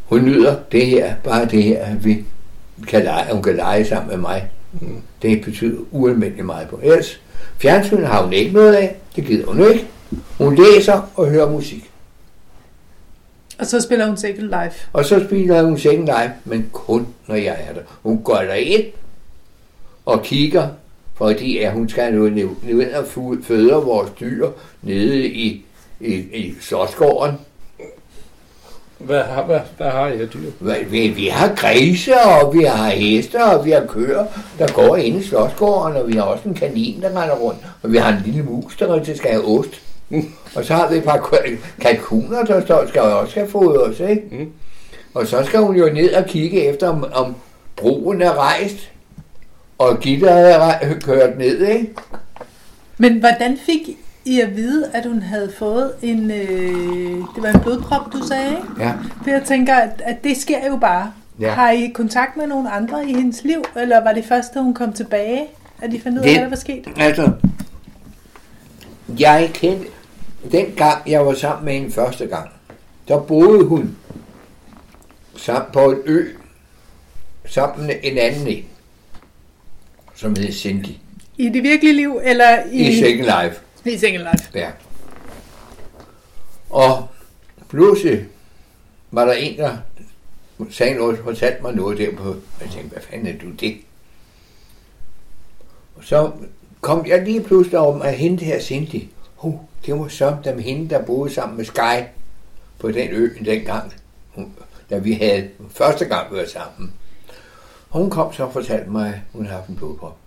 hun 0.06 0.24
nyder 0.24 0.56
det 0.72 0.86
her, 0.86 1.16
bare 1.24 1.46
det 1.46 1.64
her, 1.64 1.86
at 1.86 2.06
vi 2.06 2.26
kan 2.88 3.04
lege, 3.04 3.34
hun 3.34 3.44
kan 3.44 3.56
lege 3.56 3.86
sammen 3.86 4.10
med 4.10 4.18
mig. 4.18 4.50
Det 5.22 5.42
betyder 5.42 5.82
ualmindeligt 5.92 6.46
meget 6.46 6.68
på. 6.68 6.80
Ellers, 6.84 7.22
fjernsyn 7.58 8.04
har 8.04 8.24
hun 8.24 8.34
ikke 8.34 8.54
noget 8.54 8.74
af, 8.74 8.96
det 9.16 9.26
gider 9.26 9.48
hun 9.48 9.60
ikke. 9.72 9.88
Hun 10.38 10.56
læser 10.56 11.12
og 11.16 11.30
hører 11.30 11.52
musik. 11.52 11.92
Og 13.60 13.66
så 13.66 13.82
spiller 13.82 14.08
hun 14.08 14.18
Second 14.18 14.48
Life. 14.48 14.88
Og 14.94 15.06
så 15.06 15.24
spiller 15.28 15.64
hun 15.64 15.78
Second 15.78 16.06
Life, 16.06 16.32
men 16.46 16.70
kun 16.74 17.08
når 17.28 17.36
jeg 17.36 17.58
er 17.70 17.74
der. 17.74 17.82
Hun 18.04 18.22
går 18.24 18.36
der 18.36 18.54
ind 18.54 18.86
og 20.06 20.24
kigger, 20.24 20.68
fordi 21.16 21.58
at 21.58 21.72
hun 21.72 21.90
skal 21.90 22.14
nu 22.14 22.30
ned 22.30 22.94
og 22.94 23.06
føde 23.44 23.74
vores 23.74 24.12
dyr 24.20 24.50
nede 24.82 25.28
i, 25.28 25.66
i, 26.00 26.14
i 26.14 26.56
Slottsgården. 26.62 27.36
Hvad 28.98 29.24
har, 29.24 29.44
hvad, 29.44 29.60
hvad 29.78 29.90
har 29.90 30.08
I 30.08 30.22
af 30.22 30.30
dyr? 30.30 30.52
Vi, 30.90 31.08
vi 31.08 31.28
har 31.28 31.56
grise, 31.56 32.14
og 32.20 32.54
vi 32.54 32.64
har 32.64 32.90
heste, 32.90 33.44
og 33.44 33.66
vi 33.66 33.72
har 33.72 33.86
køer, 33.86 34.26
der 34.60 34.68
går 34.74 34.96
ind 34.96 35.18
i 35.18 35.24
Slottsgården, 35.24 35.98
og 35.98 36.08
vi 36.08 36.14
har 36.14 36.24
også 36.24 36.50
en 36.50 36.56
kanin, 36.56 37.02
der 37.02 37.08
render 37.22 37.36
rundt, 37.36 37.60
og 37.84 37.92
vi 37.92 37.98
har 37.98 38.10
en 38.10 38.22
lille 38.26 38.44
mus, 38.44 38.78
der 38.78 39.04
skal 39.16 39.32
have 39.32 39.60
ost. 39.60 39.82
Og 40.56 40.66
så 40.66 40.74
har 40.74 40.90
vi 40.90 40.96
et 40.96 41.04
par 41.04 41.36
kalkuner, 41.82 42.44
der 42.44 42.62
står, 42.62 42.88
skal 42.88 43.02
også 43.02 43.40
have 43.40 43.82
os, 43.88 44.00
ikke? 44.00 44.24
Mm. 44.32 44.52
Og 45.14 45.28
så 45.28 45.44
skal 45.44 45.60
hun 45.60 45.76
jo 45.76 45.90
ned 45.94 46.14
og 46.14 46.26
kigge 46.26 46.66
efter, 46.66 46.88
om, 46.90 47.06
om 47.14 47.36
broen 47.76 48.22
er 48.22 48.34
rejst, 48.34 48.92
og 49.78 50.00
Gitte 50.00 50.28
er 50.28 51.00
kørt 51.00 51.38
ned, 51.38 51.68
ikke? 51.68 51.94
Men 52.98 53.20
hvordan 53.20 53.58
fik 53.66 53.98
I 54.26 54.42
at 54.42 54.56
vide, 54.56 54.90
at 54.94 55.06
hun 55.06 55.22
havde 55.22 55.52
fået 55.58 55.92
en, 56.02 56.32
øh, 56.32 57.18
det 57.36 57.44
var 57.44 57.50
en 57.50 57.60
blodprop, 57.60 58.14
du 58.14 58.28
sagde, 58.28 58.50
ikke? 58.50 58.84
Ja. 58.84 58.94
For 59.24 59.30
jeg 59.30 59.42
tænker, 59.46 59.76
at, 59.76 60.02
at 60.06 60.24
det 60.24 60.38
sker 60.38 60.68
jo 60.68 60.78
bare. 60.78 61.12
Ja. 61.40 61.50
Har 61.54 61.72
I 61.72 61.92
kontakt 61.94 62.38
med 62.38 62.48
nogle 62.48 62.72
andre 62.72 63.10
i 63.10 63.14
hendes 63.14 63.44
liv, 63.44 63.64
eller 63.76 64.04
var 64.04 64.12
det 64.14 64.26
først, 64.26 64.54
da 64.54 64.60
hun 64.60 64.74
kom 64.74 64.94
tilbage, 64.94 65.42
at 65.82 65.94
I 65.94 66.00
fandt 66.00 66.20
ud 66.20 66.24
af, 66.24 66.34
hvad 66.34 66.44
der 66.44 66.50
var 66.50 66.56
sket? 66.56 66.88
Altså, 66.98 67.32
jeg 69.20 69.50
kendte, 69.54 69.88
den 70.52 70.76
gang 70.76 71.10
jeg 71.10 71.26
var 71.26 71.34
sammen 71.34 71.66
med 71.66 71.74
hende 71.74 71.92
første 71.92 72.28
gang, 72.28 72.50
der 73.08 73.20
boede 73.20 73.66
hun 73.66 73.98
sammen 75.36 75.72
på 75.74 75.92
en 75.92 75.98
ø, 76.06 76.28
sammen 77.46 77.88
med 77.88 77.96
en 78.04 78.18
anden 78.18 78.48
en, 78.48 78.66
som 80.16 80.36
hed 80.36 80.52
Cindy. 80.52 80.90
I 81.38 81.50
det 81.50 81.64
virkelige 81.64 81.96
liv, 81.96 82.20
eller 82.24 82.64
i... 82.72 82.88
I 82.88 83.00
Second 83.00 83.26
Life. 83.26 83.62
I 83.86 83.98
Second 83.98 84.24
Life. 84.24 84.52
Ja. 84.54 84.72
Og 86.70 87.08
pludselig 87.70 88.26
var 89.12 89.26
der 89.26 89.34
en, 89.34 89.58
der 89.58 89.78
sagde 90.70 90.96
noget, 90.96 91.20
fortalte 91.24 91.62
mig 91.62 91.76
noget 91.76 91.98
der 91.98 92.16
på, 92.16 92.36
jeg 92.62 92.70
tænkte, 92.70 92.90
hvad 92.94 93.02
fanden 93.02 93.28
er 93.28 93.40
du 93.40 93.52
det? 93.52 93.78
Og 95.96 96.04
så 96.04 96.32
kom 96.82 97.06
jeg 97.06 97.24
lige 97.24 97.44
pludselig 97.44 97.80
om 97.80 98.02
at 98.02 98.14
hente 98.14 98.46
her 98.46 98.62
Cindy. 98.62 99.04
Uh, 99.42 99.60
det 99.86 100.00
var 100.00 100.08
så 100.08 100.36
dem 100.44 100.60
hende, 100.60 100.90
der 100.90 101.02
boede 101.02 101.34
sammen 101.34 101.58
med 101.58 101.66
Sky 101.66 102.04
på 102.80 102.92
den 102.92 103.10
ø 103.12 103.30
dengang, 103.46 103.94
da 104.90 104.98
vi 104.98 105.14
havde 105.14 105.50
første 105.70 106.06
gang 106.06 106.34
været 106.34 106.50
sammen. 106.50 106.94
Og 107.90 108.00
hun 108.00 108.10
kom 108.10 108.34
så 108.34 108.44
og 108.44 108.54
fortalte 108.54 108.90
mig, 108.90 109.08
at 109.08 109.20
hun 109.34 109.46
havde 109.46 109.58
haft 109.58 109.70
en 109.70 109.76
blodprop. 109.76 110.18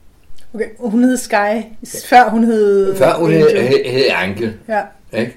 Okay, 0.54 0.68
hun 0.78 1.04
hed 1.04 1.16
Sky, 1.16 1.62
før 2.04 2.30
hun 2.30 2.44
hed... 2.44 2.96
Før 2.96 3.14
hun 3.14 3.30
hed, 3.30 3.50
hed, 3.50 3.84
hed 3.84 4.04
Anke. 4.10 4.54
Ja. 4.68 4.82
Ikke? 5.12 5.36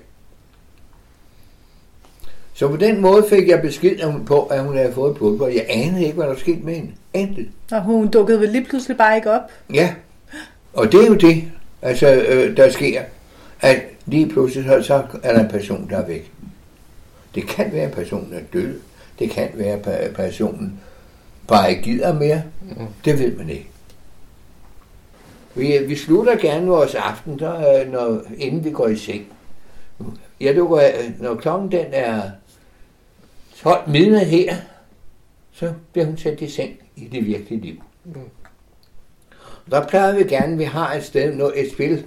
Så 2.54 2.67
på 2.67 2.78
den 2.78 3.02
måde 3.02 3.26
fik 3.30 3.47
jeg 3.47 3.62
besked 3.62 4.04
hun 4.04 4.26
på, 4.26 4.43
at 4.43 4.63
hun 4.63 4.78
havde 4.78 4.93
fået 4.93 5.15
blodprøve. 5.15 5.54
Jeg 5.56 5.65
anede 5.69 6.04
ikke, 6.04 6.15
hvad 6.15 6.28
der 6.28 6.36
skete 6.36 6.60
med 6.63 6.76
hende. 6.76 6.91
Intet. 7.13 7.47
Og 7.71 7.82
hun 7.82 8.08
dukkede 8.08 8.39
vel 8.39 8.49
lige 8.49 8.65
pludselig 8.65 8.97
bare 8.97 9.15
ikke 9.15 9.32
op. 9.32 9.41
Ja, 9.73 9.93
og 10.73 10.91
det 10.91 11.04
er 11.04 11.08
jo 11.08 11.13
det, 11.13 11.43
altså, 11.82 12.13
øh, 12.13 12.58
der 12.58 12.69
sker, 12.69 13.02
at 13.63 13.82
lige 14.06 14.30
pludselig 14.30 14.65
så, 14.65 14.82
så 14.82 15.04
er 15.23 15.34
der 15.34 15.43
en 15.43 15.49
person, 15.49 15.89
der 15.89 15.97
er 15.97 16.06
væk. 16.08 16.32
Det 17.36 17.47
kan 17.47 17.73
være, 17.73 17.84
at 17.86 17.91
personen 17.91 18.34
er 18.34 18.41
død. 18.54 18.80
Det 19.19 19.30
kan 19.30 19.49
være, 19.54 19.80
at 19.88 20.13
personen 20.15 20.80
bare 21.47 21.69
ikke 21.69 21.82
gider 21.82 22.13
mere. 22.13 22.43
Mm. 22.62 22.86
Det 23.06 23.19
ved 23.19 23.36
man 23.38 23.49
ikke. 23.49 23.67
Vi, 25.56 25.78
vi 25.88 25.95
slutter 25.95 26.36
gerne 26.38 26.67
vores 26.67 26.95
aften, 26.95 27.39
der, 27.39 27.82
øh, 27.82 27.91
når, 27.91 28.21
inden 28.38 28.63
vi 28.63 28.71
går 28.71 28.88
i 28.88 28.95
seng. 28.95 29.26
Jeg 30.39 30.56
lukker, 30.56 30.78
øh, 30.78 31.21
når 31.21 31.36
klokken 31.36 31.71
den 31.71 31.86
er 31.91 32.21
12 33.56 33.89
midnat 33.89 34.26
her, 34.28 34.56
så 35.52 35.73
bliver 35.91 36.06
hun 36.06 36.17
sat 36.17 36.41
i 36.41 36.49
seng 36.49 36.71
i 36.95 37.08
det 37.08 37.26
virkelige 37.26 37.62
liv. 37.62 37.84
Der 39.71 39.88
plejer 39.88 40.15
vi 40.15 40.23
gerne, 40.23 40.58
vi 40.58 40.63
har 40.63 40.93
et 40.93 41.04
sted, 41.04 41.34
nå- 41.36 41.52
et 41.56 41.71
spil, 41.71 42.06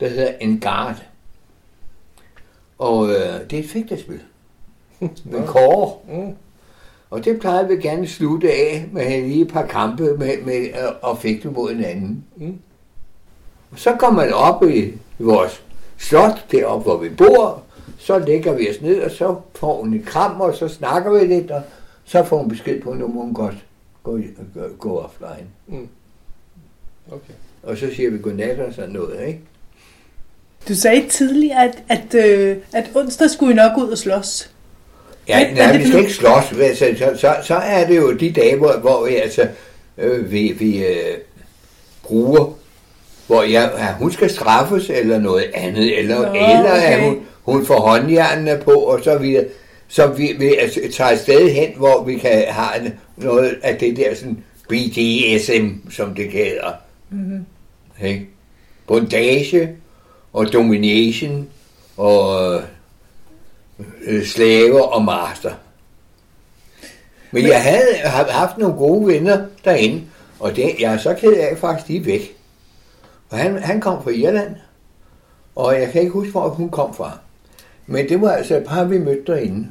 der 0.00 0.08
hedder 0.08 0.32
Engard. 0.40 1.02
Og 2.78 3.08
øh, 3.08 3.50
det 3.50 3.58
er 3.58 3.62
et 3.62 3.70
fægtespil. 3.70 4.20
Med 5.00 5.46
kåre. 5.52 5.92
Mm. 6.08 6.34
Og 7.10 7.24
det 7.24 7.40
plejer 7.40 7.66
vi 7.66 7.76
gerne 7.76 8.06
slutte 8.06 8.52
af 8.52 8.88
med 8.92 9.22
lige 9.22 9.42
et 9.42 9.52
par 9.52 9.66
kampe 9.66 10.02
med, 10.02 10.42
med 10.44 10.68
at 11.10 11.18
fægte 11.18 11.48
mod 11.50 11.74
hinanden. 11.74 12.24
Mm. 12.36 12.58
Og 13.70 13.78
så 13.78 13.96
kommer 13.98 14.22
man 14.22 14.32
op 14.32 14.64
i 14.64 14.92
vores 15.18 15.62
slot, 15.98 16.46
deroppe 16.52 16.84
hvor 16.84 16.96
vi 16.96 17.08
bor, 17.08 17.62
så 17.98 18.18
lægger 18.18 18.52
vi 18.52 18.70
os 18.70 18.80
ned, 18.80 19.02
og 19.02 19.10
så 19.10 19.36
får 19.54 19.80
hun 19.80 19.94
et 19.94 20.06
kram, 20.06 20.40
og 20.40 20.54
så 20.54 20.68
snakker 20.68 21.12
vi 21.12 21.26
lidt, 21.26 21.50
og 21.50 21.62
så 22.04 22.24
får 22.24 22.38
hun 22.38 22.48
besked 22.48 22.82
på, 22.82 22.94
nu 22.94 23.06
må 23.06 23.20
hun 23.20 23.34
godt 23.34 23.64
gå, 24.02 24.18
gå, 24.54 24.60
gå 24.78 24.98
offline. 24.98 25.48
Mm. 25.66 25.88
Okay. 27.10 27.34
Og 27.62 27.76
så 27.76 27.90
siger 27.94 28.10
vi 28.10 28.18
godnat 28.18 28.58
og 28.60 28.74
sådan 28.74 28.90
noget, 28.90 29.26
ikke? 29.26 29.40
Du 30.68 30.74
sagde 30.74 31.08
tidligere, 31.08 31.64
at, 31.64 31.82
at, 31.88 32.28
øh, 32.28 32.56
at 32.72 32.90
onsdag 32.94 33.30
skulle 33.30 33.52
I 33.52 33.56
nok 33.56 33.78
ud 33.78 33.88
og 33.88 33.98
slås. 33.98 34.50
Ja, 35.28 35.50
er 35.50 35.54
nej, 35.54 35.76
vi 35.76 35.86
skal 35.86 36.00
ikke 36.00 36.12
slås. 36.12 36.52
Altså, 36.60 36.84
så, 36.98 37.10
så, 37.16 37.34
så 37.42 37.54
er 37.54 37.86
det 37.86 37.96
jo 37.96 38.12
de 38.12 38.32
dage, 38.32 38.56
hvor, 38.56 38.72
hvor 38.72 39.06
vi, 39.06 39.14
altså, 39.14 39.48
øh, 39.98 40.32
vi, 40.32 40.54
vi 40.58 40.84
øh, 40.84 41.18
bruger, 42.02 42.58
hvor 43.26 43.42
jeg, 43.42 43.70
ja, 43.78 43.92
hun 43.92 44.12
skal 44.12 44.30
straffes 44.30 44.90
eller 44.90 45.18
noget 45.18 45.50
andet, 45.54 45.98
eller, 45.98 46.16
Nå, 46.16 46.24
eller 46.24 46.70
at 46.70 46.98
okay. 46.98 47.08
hun, 47.08 47.20
hun 47.42 47.66
får 47.66 47.80
håndjernene 47.80 48.60
på, 48.64 48.72
og 48.72 49.00
så 49.04 49.18
videre. 49.18 49.44
Så 49.88 50.06
vi, 50.06 50.34
vi 50.38 50.54
altså, 50.54 50.80
tager 50.92 51.10
et 51.10 51.18
sted 51.18 51.50
hen, 51.50 51.68
hvor 51.76 52.04
vi 52.04 52.18
kan 52.18 52.44
have 52.48 52.92
noget 53.16 53.58
af 53.62 53.76
det 53.76 53.96
der 53.96 54.14
sådan 54.14 54.38
BDSM, 54.68 55.90
som 55.90 56.14
det 56.14 56.30
hedder. 56.30 56.72
Mm-hmm. 57.10 57.44
Ikke? 58.04 58.28
Bondage 58.86 59.68
og 60.34 60.52
domination 60.52 61.48
og 61.96 62.54
øh, 64.06 64.24
slaver 64.24 64.82
og 64.82 65.04
master. 65.04 65.52
Men 67.30 67.46
jeg 67.46 67.62
havde 67.62 67.96
ha- 68.04 68.30
haft 68.30 68.58
nogle 68.58 68.74
gode 68.76 69.06
venner 69.06 69.46
derinde, 69.64 70.02
og 70.40 70.56
det, 70.56 70.70
jeg 70.80 70.94
er 70.94 70.98
så 70.98 71.14
ked 71.14 71.32
af 71.32 71.58
faktisk, 71.58 71.88
de 71.88 71.96
er 71.96 72.00
væk. 72.04 72.36
Og 73.30 73.38
han, 73.38 73.58
han 73.58 73.80
kom 73.80 74.02
fra 74.02 74.10
Irland, 74.10 74.54
og 75.56 75.80
jeg 75.80 75.90
kan 75.92 76.00
ikke 76.00 76.12
huske, 76.12 76.30
hvor 76.30 76.48
hun 76.48 76.70
kom 76.70 76.94
fra. 76.94 77.18
Men 77.86 78.08
det 78.08 78.20
var 78.20 78.30
altså 78.32 78.56
et 78.56 78.64
par, 78.64 78.84
vi 78.84 78.98
mødte 78.98 79.32
derinde. 79.32 79.66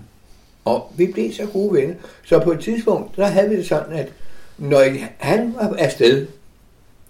Og 0.65 0.91
vi 0.97 1.07
blev 1.07 1.33
så 1.33 1.45
gode 1.45 1.73
venner. 1.73 1.95
Så 2.25 2.39
på 2.39 2.51
et 2.51 2.59
tidspunkt, 2.59 3.15
der 3.17 3.25
havde 3.25 3.49
vi 3.49 3.55
det 3.57 3.67
sådan, 3.67 3.93
at 3.93 4.07
når 4.57 4.83
han 5.17 5.53
var 5.55 5.75
afsted, 5.79 6.27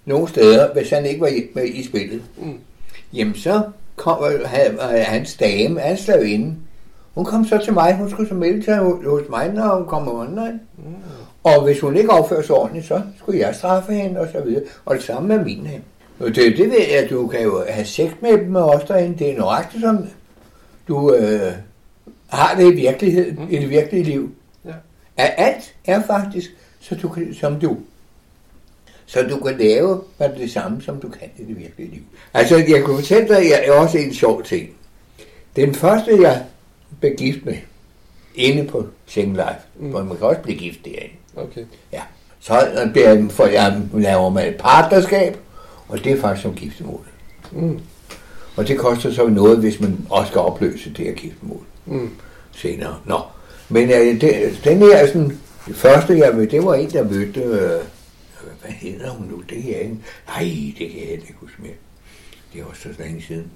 nogle 0.06 0.28
steder, 0.30 0.74
hvis 0.74 0.90
han 0.90 1.06
ikke 1.06 1.22
var 1.22 1.32
med 1.56 1.66
i 1.66 1.84
spillet, 1.88 2.22
Mm. 2.38 2.60
Jamen 3.14 3.36
så 3.36 3.62
kom 3.96 4.24
havde, 4.46 4.78
havde 4.82 5.04
hans 5.04 5.36
dame, 5.36 5.80
hans 5.80 6.00
slavinde, 6.00 6.56
hun 7.14 7.26
kom 7.26 7.46
så 7.46 7.58
til 7.64 7.74
mig, 7.74 7.96
hun 7.96 8.10
skulle 8.10 8.30
så 8.30 8.36
melde 8.36 8.64
sig 8.64 8.78
hos 8.78 9.22
mig, 9.30 9.54
når 9.54 9.76
hun 9.76 9.88
kom 9.88 10.08
online. 10.08 10.60
Mm. 10.78 10.94
Og 11.44 11.64
hvis 11.64 11.80
hun 11.80 11.98
ikke 11.98 12.10
opførte 12.10 12.48
sig 12.48 12.56
ordentligt, 12.56 12.86
så 12.86 13.02
skulle 13.18 13.40
jeg 13.40 13.56
straffe 13.56 13.94
hende 13.94 14.20
og 14.20 14.28
så 14.32 14.42
videre. 14.42 14.64
Og 14.86 14.96
det 14.96 15.04
samme 15.04 15.28
med 15.28 15.46
min 15.46 15.66
hende. 15.66 15.86
Og 16.20 16.28
det, 16.28 16.58
det 16.58 16.70
ved 16.70 16.80
jeg, 16.90 17.04
at 17.04 17.10
du 17.10 17.28
kan 17.28 17.44
jo 17.44 17.64
have 17.70 17.86
sex 17.86 18.12
med 18.22 18.38
dem 18.38 18.56
og 18.56 18.66
også 18.66 18.86
derinde. 18.88 19.20
Det 19.20 19.32
er 19.32 19.38
nøjagtigt 19.38 19.84
som 19.84 20.08
du 20.88 21.14
øh, 21.14 21.52
har 22.28 22.56
det 22.56 22.74
i 22.74 22.76
virkeligheden, 22.76 23.36
mm. 23.36 23.48
i 23.50 23.56
det 23.56 23.70
virkelige 23.70 24.04
liv. 24.04 24.32
Ja. 24.66 24.74
At 25.18 25.34
alt 25.38 25.76
er 25.86 26.02
faktisk, 26.08 26.50
så 26.80 26.96
du 26.96 27.10
kan, 27.10 27.34
som 27.34 27.60
du. 27.60 27.78
Så 29.06 29.22
du 29.22 29.38
kan 29.38 29.58
lave 29.58 30.02
hvad 30.18 30.30
det 30.30 30.52
samme, 30.52 30.82
som 30.82 31.00
du 31.00 31.10
kan 31.10 31.30
i 31.38 31.44
det 31.44 31.58
virkelige 31.60 31.92
liv. 31.92 32.02
Altså, 32.34 32.56
jeg 32.68 32.84
kunne 32.84 32.98
fortælle 32.98 33.28
dig 33.36 33.44
jeg, 33.50 33.72
også 33.72 33.98
en 33.98 34.14
sjov 34.14 34.44
ting. 34.44 34.70
Den 35.56 35.76
første, 35.76 36.22
jeg 36.22 36.44
blev 37.00 37.16
gift 37.16 37.46
med, 37.46 37.56
inde 38.36 38.68
på 38.68 38.86
Single 39.06 39.34
Life, 39.34 39.60
mm. 39.80 39.90
hvor 39.90 40.04
man 40.04 40.18
kan 40.18 40.28
også 40.28 40.42
blive 40.42 40.58
gift 40.58 40.86
derinde. 40.86 41.14
Okay. 41.36 41.66
Ja. 41.92 42.02
Så 42.40 42.90
bliver 42.94 43.10
jeg, 43.10 43.26
for 43.30 43.46
jeg 43.46 43.82
laver 43.94 44.30
man 44.30 44.48
et 44.48 44.56
partnerskab, 44.56 45.38
og 45.88 46.04
det 46.04 46.12
er 46.12 46.22
faktisk 46.22 46.44
som 46.44 46.54
giftemål. 46.54 47.06
Mm. 47.52 47.80
Og 48.56 48.68
det 48.68 48.78
koster 48.78 49.12
så 49.12 49.28
noget, 49.28 49.58
hvis 49.58 49.80
man 49.80 49.98
også 50.10 50.30
skal 50.30 50.42
opløse 50.42 50.90
det 50.90 51.06
her 51.06 51.14
giftemål 51.14 51.62
Mm. 51.86 52.10
senere. 52.52 52.96
Nå, 53.06 53.20
men 53.70 53.90
øh, 53.90 54.22
det, 54.22 54.60
den 54.64 54.78
her 54.78 55.08
sådan, 55.08 55.38
det 55.68 55.76
første 55.76 56.18
jeg 56.18 56.36
mødte, 56.36 56.52
det 56.58 56.66
var 56.66 56.74
en, 56.74 56.90
der 56.90 57.04
mødte, 57.04 57.40
øh, 57.42 57.80
hvad 58.62 58.72
hedder 58.72 59.10
hun 59.10 59.28
nu, 59.28 59.42
det 59.50 59.64
her 59.64 59.78
ikke? 59.78 59.98
Nej, 60.28 60.74
det 60.80 60.92
kan 60.92 61.00
jeg 61.00 61.12
ikke 61.12 61.36
huske 61.36 61.62
mere. 61.62 61.74
Det 62.54 62.62
er 62.62 62.66
også 62.66 62.82
så 62.82 62.90
længe 63.00 63.22
siden. 63.22 63.52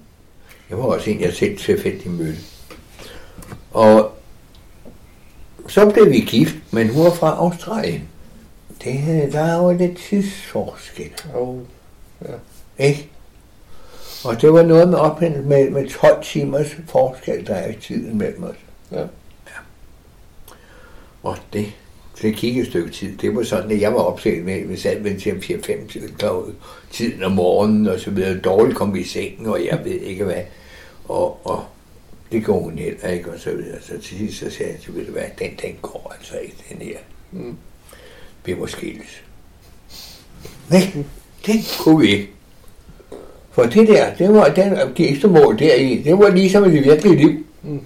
Jeg 0.69 0.77
var 0.77 0.83
også 0.83 1.09
en, 1.09 1.21
jeg 1.21 1.33
selv 1.33 1.57
tilfældigt 1.57 2.13
mødte. 2.13 2.39
Og 3.71 4.17
så 5.67 5.89
blev 5.89 6.09
vi 6.09 6.19
gift, 6.19 6.55
men 6.71 6.89
hun 6.89 7.03
var 7.03 7.11
fra 7.11 7.35
Australien. 7.35 8.09
Det, 8.83 9.33
der 9.33 9.41
er 9.41 9.63
jo 9.63 9.71
lidt 9.71 9.97
tidsforskel. 9.97 11.11
Oh. 11.35 11.59
Ikke? 12.77 13.09
Og 14.25 14.41
det 14.41 14.53
var 14.53 14.63
noget 14.63 14.89
med 14.89 14.97
op 14.97 15.21
med, 15.21 15.69
med 15.69 15.89
12 15.89 16.23
timers 16.23 16.77
forskel, 16.87 17.47
der 17.47 17.55
er 17.55 17.69
i 17.69 17.75
tiden 17.75 18.17
mellem 18.17 18.43
os. 18.43 18.55
Ja. 18.91 19.03
Og 21.23 21.37
det, 21.53 21.73
det 22.21 22.35
gik 22.35 22.57
et 22.57 22.67
stykke 22.67 22.91
tid. 22.91 23.17
Det 23.17 23.35
var 23.35 23.43
sådan, 23.43 23.71
at 23.71 23.81
jeg 23.81 23.93
var 23.93 23.99
opsat 23.99 24.43
med, 24.43 24.61
hvis 24.61 24.85
alt 24.85 25.03
vendte 25.03 25.21
til 25.21 25.53
4-5 25.53 26.51
tiden 26.91 27.23
om 27.23 27.31
morgenen 27.31 27.87
og 27.87 27.99
så 27.99 28.11
videre. 28.11 28.39
Dårligt 28.39 28.77
kom 28.77 28.93
vi 28.93 28.99
i 28.99 29.03
sengen, 29.03 29.45
og 29.45 29.65
jeg 29.65 29.81
ved 29.83 29.99
ikke 29.99 30.23
hvad. 30.23 30.41
Og, 31.05 31.47
og 31.47 31.65
det 32.31 32.45
går 32.45 32.59
hun 32.59 32.77
heller 32.77 33.07
ikke, 33.07 33.31
og 33.31 33.39
så 33.39 33.49
videre. 33.51 33.81
Så 33.81 33.91
til 33.91 34.17
sidst 34.17 34.39
så 34.39 34.49
sagde 34.49 34.71
jeg, 34.87 34.95
ved 34.95 35.05
du 35.05 35.11
hvad, 35.11 35.23
den, 35.39 35.49
den 35.61 35.75
går 35.81 36.15
altså 36.19 36.37
ikke, 36.37 36.55
den 36.69 36.87
her. 36.87 36.97
Mm. 37.31 37.57
Vi 38.45 38.53
må 38.53 38.67
skilles. 38.67 39.23
Nej, 40.69 40.81
det 41.45 41.77
kunne 41.79 42.01
vi 42.01 42.07
ikke. 42.07 42.29
For 43.51 43.63
det 43.63 43.87
der, 43.87 44.15
det 44.15 44.33
var 44.33 44.47
den 44.47 44.77
gæstemål 44.95 45.59
deri, 45.59 46.01
det 46.05 46.19
var 46.19 46.29
ligesom 46.29 46.65
i 46.65 46.75
det 46.75 46.83
virkelige 46.85 47.15
liv. 47.15 47.45
Mm. 47.63 47.81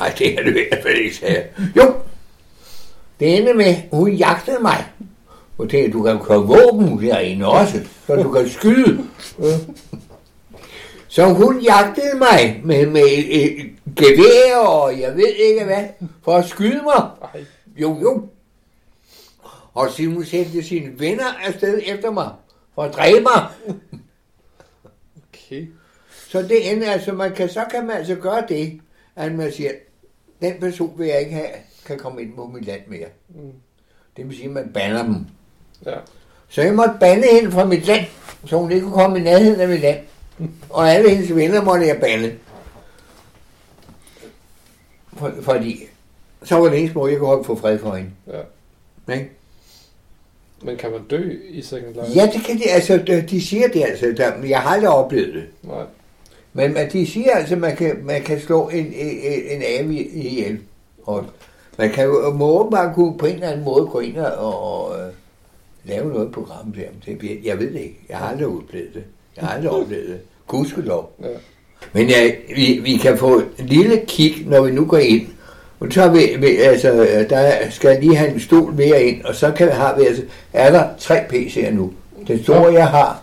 Nej, 0.00 0.14
det 0.18 0.38
er 0.38 0.42
det 0.42 0.50
i 0.50 0.64
hvert 0.68 0.82
fald 0.82 0.96
ikke, 0.96 1.16
sagde 1.16 1.34
jeg. 1.34 1.46
Jo, 1.76 1.94
det 3.20 3.56
med, 3.56 3.76
hun 3.92 4.12
jagtede 4.12 4.58
mig. 4.62 4.86
Og 5.58 5.70
det, 5.70 5.92
du 5.92 6.02
kan 6.02 6.18
køre 6.18 6.46
våben 6.46 7.02
derinde 7.02 7.46
også, 7.46 7.80
så 8.06 8.14
du 8.14 8.32
kan 8.32 8.48
skyde. 8.48 9.04
Så 11.08 11.24
hun 11.24 11.60
jagtede 11.60 12.18
mig 12.18 12.60
med, 12.64 12.86
med 12.86 13.02
et, 13.02 13.44
et 13.44 13.72
gevær, 13.96 14.56
og 14.56 15.00
jeg 15.00 15.16
ved 15.16 15.28
ikke 15.28 15.64
hvad, 15.64 15.84
for 16.24 16.36
at 16.36 16.48
skyde 16.48 16.82
mig. 16.82 17.10
Jo, 17.76 17.98
jo. 18.02 18.28
Og 19.74 19.90
så 19.90 20.06
hun 20.06 20.24
sendte 20.24 20.62
sine 20.62 21.00
venner 21.00 21.32
afsted 21.44 21.80
efter 21.86 22.10
mig, 22.10 22.30
for 22.74 22.82
at 22.82 22.94
dræbe 22.94 23.20
mig. 23.20 23.46
Okay. 25.28 25.66
Så 26.28 26.42
det 26.42 26.72
ender 26.72 26.90
altså, 26.90 27.12
man 27.12 27.34
kan, 27.34 27.48
så 27.48 27.64
kan 27.70 27.86
man 27.86 27.96
altså 27.96 28.14
gøre 28.14 28.44
det, 28.48 28.80
at 29.16 29.32
man 29.32 29.52
siger, 29.52 29.70
den 30.40 30.60
person 30.60 30.98
vil 30.98 31.06
jeg 31.06 31.20
ikke 31.20 31.32
have, 31.34 31.48
kan 31.86 31.98
komme 31.98 32.22
ind 32.22 32.34
på 32.36 32.46
mit 32.46 32.64
land 32.66 32.80
mere. 32.86 33.06
Mm. 33.28 33.52
Det 34.16 34.28
vil 34.28 34.36
sige, 34.36 34.46
at 34.48 34.52
man 34.54 34.70
banner 34.74 35.02
dem. 35.02 35.16
Ja. 35.86 35.96
Så 36.48 36.62
jeg 36.62 36.74
måtte 36.74 36.94
bande 37.00 37.26
hende 37.32 37.52
fra 37.52 37.64
mit 37.64 37.86
land, 37.86 38.06
så 38.46 38.56
hun 38.56 38.72
ikke 38.72 38.84
kunne 38.84 38.94
komme 38.94 39.18
i 39.18 39.22
nærheden 39.22 39.60
af 39.60 39.68
mit 39.68 39.80
land. 39.80 39.98
Og 40.70 40.90
alle 40.90 41.10
hendes 41.10 41.34
venner 41.34 41.62
måtte 41.62 41.86
jeg 41.86 42.00
bande. 42.00 42.34
For, 45.16 45.32
fordi 45.42 45.84
så 46.44 46.56
var 46.56 46.68
det 46.68 46.78
eneste 46.78 46.94
måde, 46.98 47.10
jeg 47.12 47.18
kunne 47.18 47.28
holde 47.28 47.44
få 47.44 47.56
fred 47.56 47.78
for 47.78 47.94
hende. 47.94 48.10
Ja. 48.26 49.14
Ikke? 49.14 49.30
Men 50.62 50.76
kan 50.76 50.90
man 50.90 51.00
dø 51.10 51.32
i 51.48 51.62
Second 51.62 51.94
Life? 51.94 52.06
Ja, 52.14 52.30
det 52.34 52.44
kan 52.44 52.58
de, 52.58 52.70
altså, 52.70 53.22
de- 53.30 53.40
siger 53.42 53.68
det 53.68 53.82
altså, 53.84 54.14
der, 54.16 54.32
jeg 54.44 54.60
har 54.60 54.70
aldrig 54.70 54.90
oplevet 54.90 55.34
det. 55.34 55.44
Nej. 55.62 55.84
Men, 56.52 56.74
men 56.74 56.90
de 56.92 57.06
siger 57.06 57.32
altså, 57.32 57.54
at 57.54 57.60
man 57.60 57.76
kan, 57.76 57.98
man 58.02 58.22
kan 58.22 58.40
slå 58.40 58.68
en, 58.68 58.86
en, 58.86 59.18
en 59.50 59.62
ave 59.62 59.94
ihjel. 59.94 60.58
Og 61.02 61.26
man 61.78 61.90
kan 61.90 62.04
jo 62.04 62.30
må 62.30 62.60
åbenbart 62.60 62.94
kunne 62.94 63.18
på 63.18 63.26
en 63.26 63.34
eller 63.34 63.48
anden 63.48 63.64
måde 63.64 63.86
gå 63.86 64.00
ind 64.00 64.16
og, 64.16 64.62
og 64.62 64.98
øh, 64.98 65.06
lave 65.84 66.12
noget 66.12 66.32
program 66.32 66.72
der. 66.72 67.16
Det, 67.20 67.40
jeg 67.44 67.58
ved 67.58 67.72
det 67.72 67.80
ikke. 67.80 68.00
Jeg 68.08 68.16
har 68.16 68.28
aldrig 68.28 68.46
oplevet 68.46 68.94
det. 68.94 69.04
Jeg 69.36 69.44
har 69.44 69.54
aldrig 69.54 69.70
oplevet 69.70 70.08
det. 70.08 70.18
Gudskelov. 70.46 71.12
Ja. 71.22 71.26
Men 71.92 72.08
ja, 72.08 72.30
vi, 72.56 72.80
vi 72.82 72.96
kan 72.96 73.18
få 73.18 73.42
en 73.58 73.66
lille 73.66 74.00
kig, 74.06 74.34
når 74.46 74.62
vi 74.62 74.70
nu 74.70 74.84
går 74.84 74.96
ind. 74.96 75.26
Og 75.80 75.86
så 75.90 76.08
vi, 76.08 76.36
vi 76.38 76.56
altså, 76.56 77.06
der 77.30 77.70
skal 77.70 77.90
jeg 77.90 78.00
lige 78.00 78.16
have 78.16 78.30
en 78.30 78.40
stol 78.40 78.72
mere 78.72 79.02
ind, 79.02 79.24
og 79.24 79.34
så 79.34 79.52
kan, 79.52 79.72
har 79.72 79.98
vi 79.98 80.06
altså, 80.06 80.22
er 80.52 80.70
der 80.70 80.88
tre 80.98 81.18
PC'er 81.18 81.70
nu. 81.70 81.92
Den 82.28 82.42
store, 82.42 82.72
jeg 82.72 82.88
har, 82.88 83.22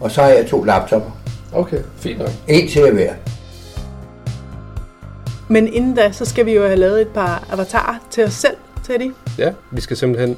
og 0.00 0.10
så 0.10 0.22
har 0.22 0.28
jeg 0.28 0.46
to 0.46 0.64
laptopper. 0.64 1.10
Okay, 1.52 1.78
fint 1.98 2.18
nok. 2.18 2.28
En 2.48 2.68
til 2.68 2.80
at 2.80 2.96
være. 2.96 3.14
Men 5.50 5.72
inden 5.72 5.94
da, 5.94 6.12
så 6.12 6.24
skal 6.24 6.46
vi 6.46 6.52
jo 6.52 6.62
have 6.62 6.76
lavet 6.76 7.00
et 7.00 7.08
par 7.08 7.48
avatarer 7.52 7.94
til 8.10 8.24
os 8.24 8.32
selv, 8.32 8.56
Teddy. 8.84 9.12
Ja, 9.38 9.52
vi 9.70 9.80
skal 9.80 9.96
simpelthen 9.96 10.36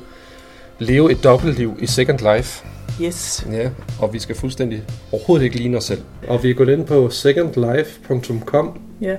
leve 0.79 1.13
et 1.13 1.25
dobbeltliv 1.25 1.77
i 1.81 1.87
Second 1.87 2.37
Life. 2.37 2.65
Yes. 3.03 3.47
Ja, 3.53 3.71
og 4.01 4.13
vi 4.13 4.19
skal 4.19 4.37
fuldstændig 4.37 4.83
overhovedet 5.13 5.45
ikke 5.45 5.57
ligne 5.57 5.77
os 5.77 5.85
selv. 5.85 6.03
Og 6.29 6.43
vi 6.43 6.51
er 6.51 6.55
gået 6.55 6.69
ind 6.69 6.87
på 6.87 7.11
secondlife.com. 7.11 8.81
Ja. 9.01 9.17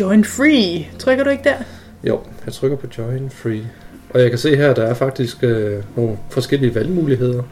Join 0.00 0.24
free. 0.24 0.86
Trykker 0.98 1.24
du 1.24 1.30
ikke 1.30 1.44
der? 1.44 1.56
Jo, 2.04 2.20
jeg 2.46 2.54
trykker 2.54 2.76
på 2.76 2.86
Join 2.98 3.30
Free. 3.30 3.70
Og 4.10 4.20
jeg 4.20 4.30
kan 4.30 4.38
se 4.38 4.56
her, 4.56 4.74
der 4.74 4.82
er 4.82 4.94
faktisk 4.94 5.36
øh, 5.42 5.82
nogle 5.96 6.18
forskellige 6.30 6.74
valgmuligheder. 6.74 7.42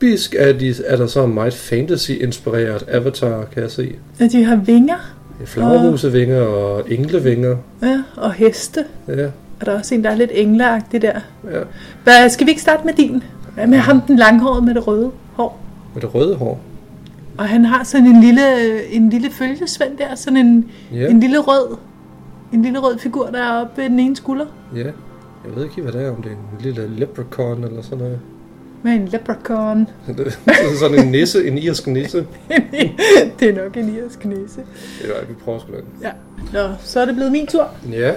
Typisk 0.00 0.34
er, 0.38 0.52
de, 0.52 0.74
er 0.86 0.96
der 0.96 1.06
så 1.06 1.26
meget 1.26 1.54
fantasy-inspireret 1.54 2.84
avatar, 2.88 3.44
kan 3.52 3.62
jeg 3.62 3.70
se. 3.70 3.92
Ja, 4.20 4.26
de 4.26 4.44
har 4.44 4.56
vinger. 4.56 4.96
Flagermusevinger 5.44 6.40
og 6.40 6.92
englevinger. 6.92 7.56
Ja, 7.82 8.02
og 8.16 8.32
heste. 8.32 8.84
Ja, 9.08 9.12
Er 9.60 9.64
der 9.64 9.78
også 9.78 9.94
en, 9.94 10.04
der 10.04 10.10
er 10.10 10.14
lidt 10.14 10.30
engleagtig 10.34 11.02
der? 11.02 11.20
ja. 11.50 11.60
Hvad, 12.04 12.28
skal 12.28 12.46
vi 12.46 12.50
ikke 12.50 12.62
starte 12.62 12.86
med 12.86 12.94
din? 12.94 13.22
Hvad 13.54 13.66
med 13.66 13.78
ham, 13.78 14.00
den 14.00 14.16
langhårede 14.16 14.62
med 14.62 14.74
det 14.74 14.86
røde 14.86 15.10
hår? 15.32 15.60
Med 15.94 16.02
det 16.02 16.14
røde 16.14 16.34
hår. 16.36 16.60
Og 17.38 17.44
han 17.48 17.64
har 17.64 17.84
sådan 17.84 18.06
en 18.06 18.20
lille, 18.20 18.42
en 18.92 19.10
lille 19.10 19.30
følgesvend 19.30 19.96
der, 19.98 20.14
sådan 20.14 20.36
en, 20.36 20.70
Ja, 20.92 21.06
en 21.08 21.20
lille 21.20 21.38
rød, 21.38 21.76
en 22.52 22.62
lille 22.62 22.78
rød 22.78 22.98
figur, 22.98 23.26
der 23.26 23.38
er 23.42 23.60
oppe 23.60 23.82
ved 23.82 23.90
den 23.90 23.98
ene 24.00 24.16
skulder. 24.16 24.46
ja. 24.76 24.82
Jeg 25.46 25.56
ved 25.56 25.64
ikke, 25.64 25.82
hvad 25.82 25.92
det 25.92 26.02
er, 26.02 26.10
om 26.10 26.22
det 26.22 26.32
er 26.32 26.36
en 26.36 26.64
lille 26.64 26.90
leprechaun 26.96 27.64
eller 27.64 27.82
sådan 27.82 27.98
noget. 27.98 28.18
Med 28.82 28.92
en 28.92 29.08
leprechaun. 29.08 29.88
Det 30.06 30.26
er 30.46 30.78
sådan 30.78 30.98
en 30.98 31.10
nisse, 31.10 31.46
en 31.48 31.58
irsk 31.58 31.86
nisse. 31.86 32.18
det 33.40 33.48
er 33.48 33.62
nok 33.62 33.76
en 33.76 33.96
irsk. 33.96 34.22
Det 34.22 34.32
er, 35.04 35.26
vi 35.28 35.34
prøver 35.44 35.58
sgu 35.58 35.72
da. 35.72 35.78
Ja. 36.02 36.10
Nå, 36.52 36.74
så 36.80 37.00
er 37.00 37.04
det 37.04 37.14
blevet 37.14 37.32
min 37.32 37.46
tur. 37.46 37.70
Ja. 37.92 38.12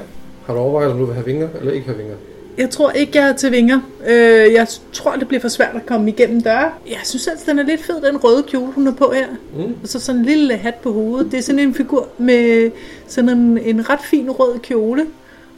Har 0.45 0.53
du 0.53 0.59
overvejet, 0.59 0.91
om 0.91 0.97
du 0.97 1.05
vil 1.05 1.13
have 1.13 1.25
vinger 1.25 1.47
eller 1.59 1.71
ikke 1.71 1.85
have 1.85 1.97
vinger? 1.97 2.15
Jeg 2.57 2.69
tror 2.69 2.91
ikke, 2.91 3.17
jeg 3.19 3.29
er 3.29 3.35
til 3.35 3.51
vinger. 3.51 3.79
Øh, 4.07 4.53
jeg 4.53 4.67
tror, 4.93 5.15
det 5.15 5.27
bliver 5.27 5.41
for 5.41 5.47
svært 5.47 5.75
at 5.75 5.85
komme 5.85 6.09
igennem 6.09 6.41
døre. 6.41 6.71
Jeg 6.89 6.99
synes 7.03 7.27
altså, 7.27 7.51
den 7.51 7.59
er 7.59 7.63
lidt 7.63 7.83
fed, 7.83 8.01
den 8.01 8.17
røde 8.17 8.43
kjole, 8.43 8.71
hun 8.71 8.85
har 8.85 8.93
på 8.93 9.11
her. 9.15 9.27
Mm. 9.55 9.75
Og 9.83 9.87
så 9.87 9.99
sådan 9.99 10.21
en 10.21 10.25
lille 10.25 10.57
hat 10.57 10.75
på 10.75 10.93
hovedet. 10.93 11.31
Det 11.31 11.37
er 11.37 11.41
sådan 11.41 11.59
en 11.59 11.73
figur 11.73 12.07
med 12.17 12.71
sådan 13.07 13.29
en, 13.29 13.57
en 13.57 13.89
ret 13.89 13.99
fin 14.03 14.31
rød 14.31 14.59
kjole. 14.59 15.05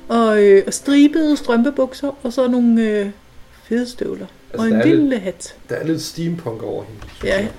Og, 0.08 0.44
øh, 0.44 0.64
og 0.68 0.74
stribede 0.74 1.38
strømpebukser. 1.38 2.18
Og 2.24 2.34
så 2.34 2.48
nogle 2.48 2.82
øh, 2.82 3.06
fede 3.64 3.90
støvler. 3.90 4.26
Altså, 4.54 4.68
og 4.68 4.68
en 4.68 4.82
lille 4.88 5.10
lidt- 5.10 5.22
hat. 5.22 5.56
Der 5.70 5.76
er 5.76 5.84
lidt 5.84 6.02
steampunk 6.02 6.64
over 6.64 6.84
hende. 6.84 7.00
Ja, 7.24 7.36
jeg. 7.40 7.50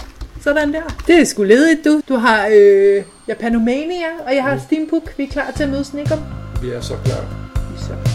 sådan 0.43 0.73
der. 0.73 0.83
Det 1.07 1.21
er 1.21 1.25
sgu 1.25 1.43
ledigt, 1.43 1.85
du. 1.85 2.01
Du 2.09 2.15
har 2.15 2.49
øh, 2.53 3.03
Japanomania, 3.29 4.07
og 4.27 4.35
jeg 4.35 4.43
har 4.43 4.59
Steampunk. 4.59 5.15
Vi 5.19 5.23
er 5.25 5.29
klar 5.29 5.53
til 5.57 5.63
at 5.63 5.69
møde 5.69 5.85
Snickers. 5.85 6.19
Vi 6.63 6.71
er 6.71 6.81
så 6.81 6.95
klar. 7.05 7.21
Vi 7.71 7.75
er 7.77 7.81
så 7.81 8.14